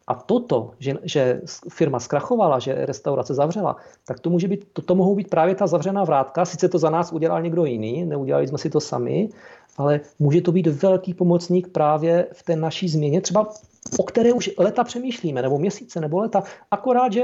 A 0.07 0.13
toto, 0.15 0.71
že, 0.79 0.93
že 1.03 1.41
firma 1.69 1.99
zkrachovala, 1.99 2.59
že 2.59 2.85
restaurace 2.85 3.33
zavřela, 3.33 3.75
tak 4.07 4.19
to, 4.19 4.29
může 4.29 4.47
být, 4.47 4.67
to, 4.73 4.81
to 4.81 4.95
mohou 4.95 5.15
být 5.15 5.29
právě 5.29 5.55
ta 5.55 5.67
zavřená 5.67 6.03
vrátka. 6.03 6.45
Sice 6.45 6.69
to 6.69 6.77
za 6.77 6.89
nás 6.89 7.13
udělal 7.13 7.41
někdo 7.41 7.65
jiný, 7.65 8.05
neudělali 8.05 8.47
jsme 8.47 8.57
si 8.57 8.69
to 8.69 8.79
sami, 8.79 9.29
ale 9.77 9.99
může 10.19 10.41
to 10.41 10.51
být 10.51 10.67
velký 10.67 11.13
pomocník 11.13 11.67
právě 11.67 12.27
v 12.33 12.43
té 12.43 12.55
naší 12.55 12.89
změně, 12.89 13.21
třeba 13.21 13.53
o 13.97 14.03
které 14.03 14.33
už 14.33 14.51
leta 14.57 14.83
přemýšlíme, 14.83 15.41
nebo 15.41 15.57
měsíce, 15.57 16.01
nebo 16.01 16.19
leta. 16.19 16.43
Akorát, 16.71 17.13
že 17.13 17.23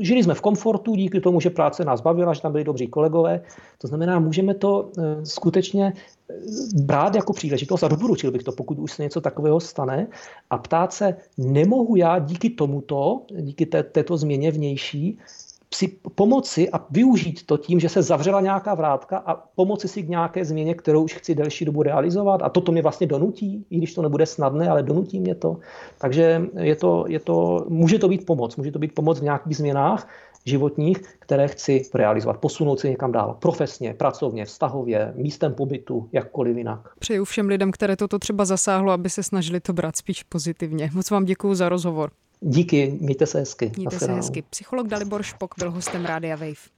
žili 0.00 0.22
jsme 0.22 0.34
v 0.34 0.40
komfortu 0.40 0.94
díky 0.94 1.20
tomu, 1.20 1.40
že 1.40 1.50
práce 1.50 1.84
nás 1.84 2.00
bavila, 2.00 2.34
že 2.34 2.42
tam 2.42 2.52
byli 2.52 2.64
dobří 2.64 2.86
kolegové. 2.86 3.40
To 3.78 3.88
znamená, 3.88 4.18
můžeme 4.18 4.54
to 4.54 4.90
eh, 4.98 5.26
skutečně 5.26 5.92
eh, 6.30 6.34
brát 6.82 7.14
jako 7.14 7.32
příležitost 7.32 7.82
a 7.82 7.88
doporučil 7.88 8.30
bych 8.30 8.42
to, 8.42 8.52
pokud 8.52 8.78
už 8.78 8.92
se 8.92 9.02
něco 9.02 9.20
takového 9.20 9.60
stane 9.60 10.06
a 10.50 10.58
ptát 10.58 10.92
se, 10.92 11.16
nemohu 11.38 11.96
já 11.96 12.18
díky 12.18 12.50
tomuto, 12.50 13.22
díky 13.40 13.66
té, 13.66 13.82
této 13.82 14.16
změně 14.16 14.50
vnější, 14.50 15.18
si 15.76 15.88
pomoci 16.14 16.70
a 16.70 16.86
využít 16.90 17.46
to 17.46 17.56
tím, 17.56 17.80
že 17.80 17.88
se 17.88 18.02
zavřela 18.02 18.40
nějaká 18.40 18.74
vrátka 18.74 19.18
a 19.18 19.34
pomoci 19.34 19.88
si 19.88 20.02
k 20.02 20.08
nějaké 20.08 20.44
změně, 20.44 20.74
kterou 20.74 21.04
už 21.04 21.14
chci 21.14 21.34
delší 21.34 21.64
dobu 21.64 21.82
realizovat. 21.82 22.42
A 22.42 22.48
toto 22.48 22.72
mě 22.72 22.82
vlastně 22.82 23.06
donutí, 23.06 23.66
i 23.70 23.78
když 23.78 23.94
to 23.94 24.02
nebude 24.02 24.26
snadné, 24.26 24.68
ale 24.68 24.82
donutí 24.82 25.20
mě 25.20 25.34
to. 25.34 25.56
Takže 25.98 26.42
je 26.60 26.76
to, 26.76 27.04
je 27.08 27.20
to, 27.20 27.66
může 27.68 27.98
to 27.98 28.08
být 28.08 28.26
pomoc. 28.26 28.56
Může 28.56 28.72
to 28.72 28.78
být 28.78 28.94
pomoc 28.94 29.20
v 29.20 29.22
nějakých 29.22 29.56
změnách 29.56 30.08
životních, 30.46 30.98
které 31.18 31.48
chci 31.48 31.82
realizovat, 31.94 32.38
posunout 32.38 32.80
se 32.80 32.88
někam 32.88 33.12
dál, 33.12 33.36
profesně, 33.40 33.94
pracovně, 33.94 34.44
vztahově, 34.44 35.12
místem 35.16 35.54
pobytu, 35.54 36.08
jakkoliv 36.12 36.56
jinak. 36.56 36.80
Přeju 36.98 37.24
všem 37.24 37.48
lidem, 37.48 37.70
které 37.70 37.96
toto 37.96 38.18
třeba 38.18 38.44
zasáhlo, 38.44 38.92
aby 38.92 39.10
se 39.10 39.22
snažili 39.22 39.60
to 39.60 39.72
brát 39.72 39.96
spíš 39.96 40.22
pozitivně. 40.22 40.90
Moc 40.94 41.10
vám 41.10 41.24
děkuji 41.24 41.54
za 41.54 41.68
rozhovor. 41.68 42.10
Díky, 42.40 42.98
mějte 43.00 43.26
se 43.26 43.38
hezky. 43.38 43.72
Mějte 43.76 43.98
se 43.98 44.12
hezky. 44.12 44.42
Psycholog 44.50 44.86
Dalibor 44.86 45.22
Špok 45.22 45.54
byl 45.58 45.70
hostem 45.70 46.04
Rádia 46.04 46.36
Wave. 46.36 46.75